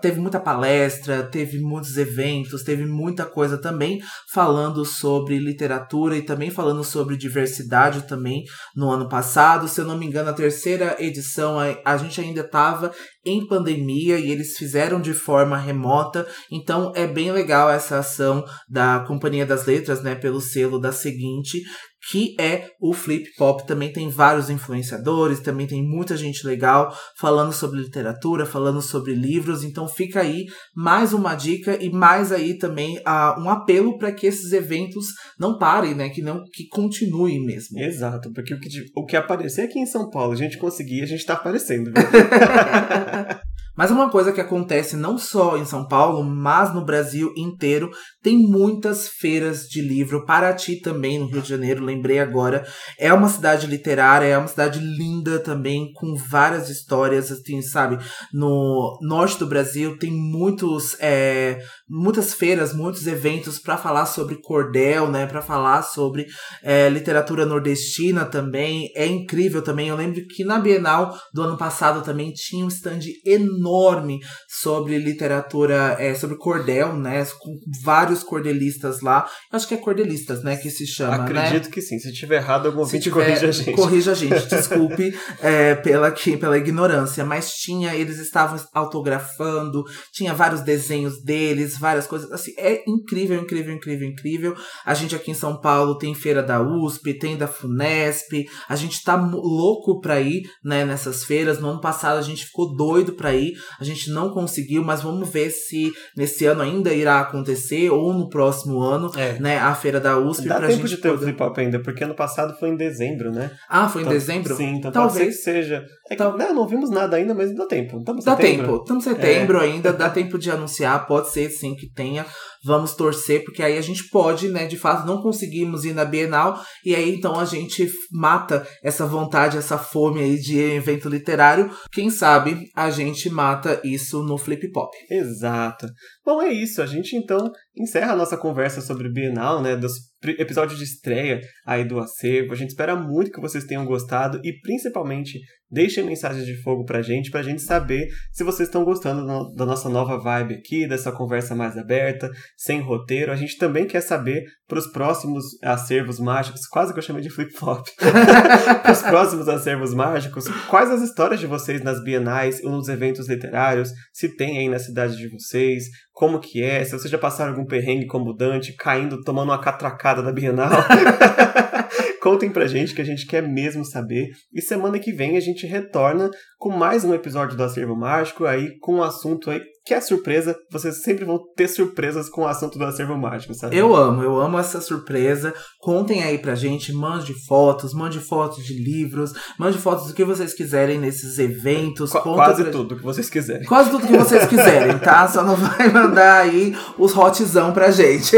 teve 0.00 0.18
muita 0.18 0.40
palestra, 0.40 1.22
teve 1.24 1.58
muitos 1.58 1.98
eventos, 1.98 2.62
teve 2.62 2.86
muita 2.86 3.26
coisa 3.26 3.58
também 3.58 4.00
falando 4.32 4.84
sobre 4.84 5.38
literatura 5.38 6.13
e 6.16 6.22
também 6.22 6.50
falando 6.50 6.82
sobre 6.84 7.16
diversidade 7.16 8.02
também 8.02 8.44
no 8.74 8.90
ano 8.90 9.08
passado. 9.08 9.68
Se 9.68 9.80
eu 9.80 9.84
não 9.84 9.96
me 9.98 10.06
engano, 10.06 10.30
a 10.30 10.34
terceira 10.34 10.96
edição 10.98 11.58
a, 11.58 11.76
a 11.84 11.96
gente 11.96 12.20
ainda 12.20 12.40
estava 12.40 12.92
em 13.24 13.46
pandemia 13.46 14.18
e 14.18 14.30
eles 14.30 14.56
fizeram 14.56 15.00
de 15.00 15.14
forma 15.14 15.56
remota. 15.56 16.26
Então 16.50 16.92
é 16.94 17.06
bem 17.06 17.32
legal 17.32 17.70
essa 17.70 17.98
ação 17.98 18.44
da 18.68 19.00
Companhia 19.06 19.46
das 19.46 19.66
Letras, 19.66 20.02
né, 20.02 20.14
pelo 20.14 20.40
selo 20.40 20.78
da 20.78 20.92
Seguinte, 20.92 21.62
que 22.10 22.36
é 22.38 22.70
o 22.80 22.92
Flip 22.92 23.34
Pop. 23.36 23.66
Também 23.66 23.92
tem 23.92 24.08
vários 24.08 24.50
influenciadores, 24.50 25.40
também 25.40 25.66
tem 25.66 25.82
muita 25.82 26.16
gente 26.16 26.46
legal 26.46 26.94
falando 27.16 27.52
sobre 27.52 27.80
literatura, 27.80 28.46
falando 28.46 28.82
sobre 28.82 29.14
livros. 29.14 29.64
Então 29.64 29.88
fica 29.88 30.20
aí 30.20 30.46
mais 30.74 31.12
uma 31.12 31.34
dica 31.34 31.76
e 31.82 31.90
mais 31.90 32.32
aí 32.32 32.58
também 32.58 32.98
uh, 32.98 33.40
um 33.40 33.48
apelo 33.48 33.98
para 33.98 34.12
que 34.12 34.26
esses 34.26 34.52
eventos 34.52 35.06
não 35.38 35.58
parem, 35.58 35.94
né? 35.94 36.08
Que 36.08 36.22
não 36.22 36.42
que 36.52 36.66
continuem 36.68 37.44
mesmo. 37.44 37.78
Exato, 37.78 38.32
porque 38.32 38.54
o 38.54 38.60
que, 38.60 38.68
o 38.94 39.04
que 39.04 39.16
aparecer 39.16 39.62
aqui 39.62 39.78
em 39.78 39.86
São 39.86 40.10
Paulo, 40.10 40.32
a 40.32 40.36
gente 40.36 40.58
conseguir, 40.58 41.02
a 41.02 41.06
gente 41.06 41.20
está 41.20 41.34
aparecendo. 41.34 41.92
Mas 43.76 43.90
uma 43.90 44.08
coisa 44.08 44.32
que 44.32 44.40
acontece 44.40 44.96
não 44.96 45.18
só 45.18 45.56
em 45.56 45.64
São 45.64 45.86
Paulo, 45.86 46.22
mas 46.22 46.72
no 46.72 46.84
Brasil 46.84 47.32
inteiro, 47.36 47.90
tem 48.22 48.38
muitas 48.38 49.08
feiras 49.08 49.64
de 49.64 49.82
livro. 49.82 50.24
Paraty 50.24 50.80
também, 50.80 51.18
no 51.18 51.26
Rio 51.26 51.42
de 51.42 51.48
Janeiro, 51.48 51.84
lembrei 51.84 52.20
agora. 52.20 52.64
É 52.98 53.12
uma 53.12 53.28
cidade 53.28 53.66
literária, 53.66 54.26
é 54.26 54.38
uma 54.38 54.46
cidade 54.46 54.78
linda 54.78 55.40
também, 55.40 55.92
com 55.94 56.14
várias 56.14 56.70
histórias, 56.70 57.32
assim, 57.32 57.60
sabe? 57.62 57.98
No 58.32 58.96
norte 59.02 59.38
do 59.38 59.46
Brasil 59.46 59.98
tem 59.98 60.12
muitos, 60.12 60.96
é, 61.00 61.58
muitas 61.88 62.32
feiras, 62.34 62.74
muitos 62.74 63.06
eventos 63.06 63.58
para 63.58 63.76
falar 63.76 64.06
sobre 64.06 64.40
cordel, 64.40 65.10
né? 65.10 65.26
Para 65.26 65.42
falar 65.42 65.82
sobre 65.82 66.26
é, 66.62 66.88
literatura 66.88 67.44
nordestina 67.44 68.24
também. 68.24 68.90
É 68.96 69.06
incrível 69.06 69.62
também. 69.62 69.88
Eu 69.88 69.96
lembro 69.96 70.20
que 70.26 70.44
na 70.44 70.58
Bienal 70.58 71.14
do 71.32 71.42
ano 71.42 71.56
passado 71.56 72.02
também 72.02 72.32
tinha 72.32 72.64
um 72.64 72.68
stand 72.68 73.00
enorme 73.24 74.20
sobre 74.48 74.98
literatura, 74.98 75.96
é, 75.98 76.14
sobre 76.14 76.36
cordel, 76.36 76.96
né? 76.96 77.24
Com 77.38 77.58
vários 77.82 78.22
cordelistas 78.22 79.00
lá. 79.00 79.28
Acho 79.52 79.68
que 79.68 79.74
é 79.74 79.76
cordelistas, 79.76 80.42
né, 80.42 80.56
que 80.56 80.70
se 80.70 80.86
chama, 80.86 81.18
né? 81.18 81.24
Acredito 81.24 81.66
né? 81.66 81.70
que 81.70 81.82
sim. 81.82 81.98
Se 81.98 82.12
tiver 82.12 82.36
errado, 82.36 82.66
algum 82.66 82.80
ouvinte 82.80 83.10
corrija 83.10 83.48
a 83.48 83.52
gente. 83.52 83.72
Corrija 83.72 84.12
a 84.12 84.14
gente, 84.14 84.46
desculpe 84.48 85.14
é, 85.40 85.74
pela, 85.74 86.10
que, 86.10 86.36
pela 86.36 86.56
ignorância. 86.56 87.24
Mas 87.24 87.52
tinha, 87.54 87.94
eles 87.94 88.18
estavam 88.18 88.58
autografando, 88.72 89.84
tinha 90.12 90.34
vários 90.34 90.62
desenhos 90.62 91.22
deles, 91.22 91.73
várias 91.78 92.06
coisas. 92.06 92.30
Assim, 92.32 92.52
é 92.58 92.82
incrível, 92.86 93.40
incrível, 93.40 93.74
incrível, 93.74 94.08
incrível. 94.08 94.54
A 94.84 94.94
gente 94.94 95.14
aqui 95.14 95.30
em 95.30 95.34
São 95.34 95.60
Paulo 95.60 95.98
tem 95.98 96.14
feira 96.14 96.42
da 96.42 96.60
USP, 96.60 97.14
tem 97.14 97.36
da 97.36 97.46
Funesp. 97.46 98.46
A 98.68 98.76
gente 98.76 99.02
tá 99.02 99.16
louco 99.16 100.00
pra 100.00 100.20
ir, 100.20 100.42
né, 100.64 100.84
nessas 100.84 101.24
feiras. 101.24 101.58
No 101.58 101.68
ano 101.68 101.80
passado 101.80 102.18
a 102.18 102.22
gente 102.22 102.46
ficou 102.46 102.74
doido 102.74 103.12
pra 103.12 103.34
ir. 103.34 103.54
A 103.80 103.84
gente 103.84 104.10
não 104.10 104.30
conseguiu, 104.30 104.82
mas 104.82 105.02
vamos 105.02 105.28
ver 105.28 105.50
se 105.50 105.92
nesse 106.16 106.46
ano 106.46 106.62
ainda 106.62 106.92
irá 106.92 107.20
acontecer 107.20 107.90
ou 107.90 108.12
no 108.12 108.28
próximo 108.28 108.80
ano, 108.80 109.10
é. 109.16 109.38
né, 109.38 109.58
a 109.58 109.74
feira 109.74 110.00
da 110.00 110.18
USP. 110.18 110.48
Dá 110.48 110.56
pra 110.56 110.68
tempo 110.68 110.86
gente 110.86 110.96
de 110.96 111.02
ter 111.02 111.10
poder... 111.10 111.22
o 111.22 111.26
flip 111.26 111.42
hop 111.42 111.58
ainda, 111.58 111.78
porque 111.80 112.04
ano 112.04 112.14
passado 112.14 112.56
foi 112.58 112.70
em 112.70 112.76
dezembro, 112.76 113.30
né? 113.30 113.50
Ah, 113.68 113.88
foi 113.88 114.02
então, 114.02 114.12
em 114.12 114.16
dezembro? 114.16 114.56
Sim, 114.56 114.76
então 114.76 114.92
talvez 114.92 115.42
seja. 115.42 115.86
É 116.08 116.10
que, 116.10 116.16
Tal... 116.16 116.36
não, 116.36 116.54
não 116.54 116.68
vimos 116.68 116.90
nada 116.90 117.16
ainda, 117.16 117.34
mas 117.34 117.54
dá 117.54 117.66
tempo. 117.66 117.98
Estamos 117.98 118.24
dá 118.24 118.36
setembro. 118.36 118.66
tempo, 118.66 118.82
estamos 118.82 119.04
setembro 119.04 119.58
é. 119.58 119.64
ainda, 119.64 119.92
dá 119.92 120.10
tempo 120.10 120.38
de 120.38 120.50
anunciar, 120.50 121.06
pode 121.06 121.30
ser 121.30 121.48
sim 121.50 121.63
que 121.72 121.88
tenha. 121.88 122.26
Vamos 122.64 122.94
torcer, 122.94 123.44
porque 123.44 123.62
aí 123.62 123.78
a 123.78 123.80
gente 123.80 124.08
pode, 124.08 124.48
né, 124.48 124.66
de 124.66 124.76
fato, 124.76 125.06
não 125.06 125.22
conseguimos 125.22 125.84
ir 125.84 125.94
na 125.94 126.04
Bienal, 126.04 126.60
e 126.84 126.96
aí 126.96 127.14
então 127.14 127.38
a 127.38 127.44
gente 127.44 127.88
mata 128.10 128.66
essa 128.82 129.06
vontade, 129.06 129.56
essa 129.56 129.78
fome 129.78 130.20
aí 130.20 130.36
de 130.36 130.58
evento 130.58 131.08
literário. 131.08 131.70
Quem 131.92 132.10
sabe 132.10 132.68
a 132.74 132.90
gente 132.90 133.30
mata 133.30 133.80
isso 133.84 134.24
no 134.24 134.36
Flip 134.36 134.68
Pop. 134.72 134.90
Exato. 135.08 135.86
Bom, 136.24 136.42
é 136.42 136.52
isso. 136.52 136.82
A 136.82 136.86
gente 136.86 137.14
então 137.14 137.52
encerra 137.76 138.12
a 138.12 138.16
nossa 138.16 138.36
conversa 138.36 138.80
sobre 138.80 139.10
Bienal, 139.10 139.60
né, 139.60 139.76
dos 139.76 139.92
episódios 140.38 140.78
de 140.78 140.84
estreia 140.84 141.40
aí 141.66 141.84
do 141.84 141.98
acervo. 141.98 142.52
A 142.52 142.56
gente 142.56 142.70
espera 142.70 142.94
muito 142.94 143.30
que 143.30 143.40
vocês 143.40 143.64
tenham 143.64 143.84
gostado 143.84 144.40
e 144.44 144.60
principalmente 144.60 145.40
Deixem 145.74 146.04
mensagens 146.04 146.46
de 146.46 146.54
fogo 146.62 146.84
pra 146.84 147.02
gente, 147.02 147.32
pra 147.32 147.42
gente 147.42 147.60
saber 147.60 148.06
se 148.30 148.44
vocês 148.44 148.68
estão 148.68 148.84
gostando 148.84 149.26
da 149.56 149.66
nossa 149.66 149.88
nova 149.88 150.16
vibe 150.20 150.54
aqui, 150.54 150.86
dessa 150.86 151.10
conversa 151.10 151.52
mais 151.52 151.76
aberta, 151.76 152.30
sem 152.56 152.80
roteiro. 152.80 153.32
A 153.32 153.36
gente 153.36 153.58
também 153.58 153.84
quer 153.84 154.00
saber 154.00 154.44
pros 154.68 154.86
próximos 154.92 155.44
acervos 155.64 156.20
mágicos, 156.20 156.64
quase 156.68 156.92
que 156.92 157.00
eu 157.00 157.02
chamei 157.02 157.22
de 157.22 157.28
flip-flop, 157.30 157.88
pros 158.84 159.02
próximos 159.02 159.48
acervos 159.48 159.92
mágicos, 159.92 160.46
quais 160.68 160.92
as 160.92 161.02
histórias 161.02 161.40
de 161.40 161.46
vocês 161.48 161.82
nas 161.82 162.02
bienais 162.04 162.62
ou 162.62 162.70
nos 162.70 162.88
eventos 162.88 163.28
literários, 163.28 163.90
se 164.12 164.36
tem 164.36 164.58
aí 164.58 164.68
na 164.68 164.78
cidade 164.78 165.16
de 165.16 165.28
vocês, 165.28 165.84
como 166.12 166.38
que 166.38 166.62
é, 166.62 166.84
se 166.84 166.92
vocês 166.92 167.10
já 167.10 167.18
passaram 167.18 167.50
algum 167.50 167.63
perrengue 167.66 168.06
como 168.06 168.34
Dante, 168.34 168.72
caindo, 168.72 169.22
tomando 169.22 169.50
uma 169.50 169.60
catracada 169.60 170.22
da 170.22 170.32
Bienal. 170.32 170.70
Contem 172.20 172.50
pra 172.50 172.66
gente 172.66 172.94
que 172.94 173.00
a 173.00 173.04
gente 173.04 173.26
quer 173.26 173.42
mesmo 173.42 173.84
saber. 173.84 174.28
E 174.52 174.60
semana 174.60 174.98
que 174.98 175.12
vem 175.12 175.36
a 175.36 175.40
gente 175.40 175.66
retorna 175.66 176.30
com 176.58 176.70
mais 176.70 177.04
um 177.04 177.14
episódio 177.14 177.56
do 177.56 177.62
Acervo 177.62 177.96
Mágico, 177.96 178.44
aí 178.44 178.78
com 178.80 178.96
um 178.96 179.02
assunto 179.02 179.50
aí 179.50 179.60
que 179.84 179.92
é 179.92 180.00
surpresa. 180.00 180.56
Vocês 180.72 181.02
sempre 181.02 181.24
vão 181.24 181.38
ter 181.54 181.68
surpresas 181.68 182.30
com 182.30 182.42
o 182.42 182.46
assunto 182.46 182.78
do 182.78 182.84
Acervo 182.84 183.16
Mágico, 183.18 183.52
sabe? 183.52 183.76
Eu 183.76 183.94
amo, 183.94 184.22
eu 184.22 184.40
amo 184.40 184.58
essa 184.58 184.80
surpresa. 184.80 185.52
Contem 185.78 186.22
aí 186.22 186.38
pra 186.38 186.54
gente, 186.54 186.92
mande 186.92 187.34
fotos, 187.46 187.92
mande 187.92 188.18
fotos 188.18 188.64
de 188.64 188.72
livros, 188.72 189.32
mande 189.58 189.76
fotos 189.76 190.06
do 190.06 190.14
que 190.14 190.24
vocês 190.24 190.54
quiserem 190.54 190.98
nesses 190.98 191.38
eventos. 191.38 192.12
Qu 192.12 192.20
quase 192.20 192.62
pra... 192.62 192.72
tudo 192.72 192.96
que 192.96 193.02
vocês 193.02 193.28
quiserem. 193.28 193.66
Quase 193.66 193.90
tudo 193.90 194.06
que 194.06 194.16
vocês 194.16 194.46
quiserem, 194.46 194.98
tá? 194.98 195.28
Só 195.28 195.42
não 195.42 195.56
vai 195.56 195.90
mandar 195.90 196.40
aí 196.40 196.74
os 196.98 197.14
hotzão 197.14 197.72
pra 197.72 197.90
gente. 197.90 198.36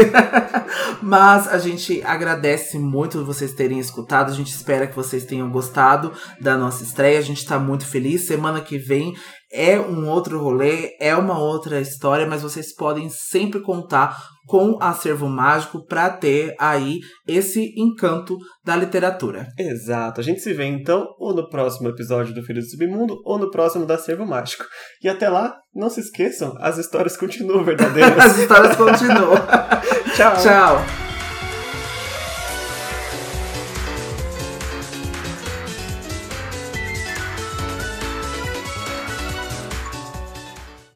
Mas 1.01 1.47
a 1.47 1.57
gente 1.57 2.01
agradece 2.03 2.77
muito 2.77 3.23
vocês 3.37 3.53
terem 3.53 3.79
escutado. 3.79 4.31
A 4.31 4.35
gente 4.35 4.53
espera 4.53 4.87
que 4.87 4.95
vocês 4.95 5.25
tenham 5.25 5.49
gostado 5.49 6.11
da 6.41 6.57
nossa 6.57 6.83
estreia. 6.83 7.19
A 7.19 7.23
gente 7.23 7.45
tá 7.45 7.59
muito 7.59 7.85
feliz. 7.85 8.25
Semana 8.25 8.61
que 8.61 8.77
vem 8.77 9.13
é 9.51 9.79
um 9.79 10.09
outro 10.09 10.39
rolê, 10.39 10.97
é 10.99 11.15
uma 11.15 11.39
outra 11.39 11.79
história, 11.79 12.27
mas 12.27 12.41
vocês 12.41 12.75
podem 12.75 13.09
sempre 13.09 13.61
contar 13.61 14.17
com 14.45 14.77
acervo 14.81 15.27
mágico 15.27 15.85
para 15.85 16.09
ter 16.09 16.55
aí 16.59 16.99
esse 17.27 17.73
encanto 17.77 18.37
da 18.63 18.75
literatura. 18.75 19.47
Exato. 19.57 20.21
A 20.21 20.23
gente 20.23 20.41
se 20.41 20.53
vê 20.53 20.65
então 20.65 21.05
ou 21.19 21.33
no 21.33 21.49
próximo 21.49 21.89
episódio 21.89 22.33
do 22.33 22.43
Filho 22.43 22.61
do 22.61 22.69
Submundo 22.69 23.17
ou 23.25 23.37
no 23.37 23.49
próximo 23.51 23.85
da 23.85 23.95
Acervo 23.95 24.25
Mágico. 24.25 24.65
E 25.03 25.09
até 25.09 25.29
lá, 25.29 25.55
não 25.75 25.89
se 25.89 25.99
esqueçam, 26.01 26.55
as 26.59 26.77
histórias 26.77 27.17
continuam 27.17 27.63
verdadeiras. 27.65 28.17
as 28.17 28.37
histórias 28.37 28.75
continuam. 28.75 29.35
Tchau. 30.15 30.33
Tchau. 30.41 31.16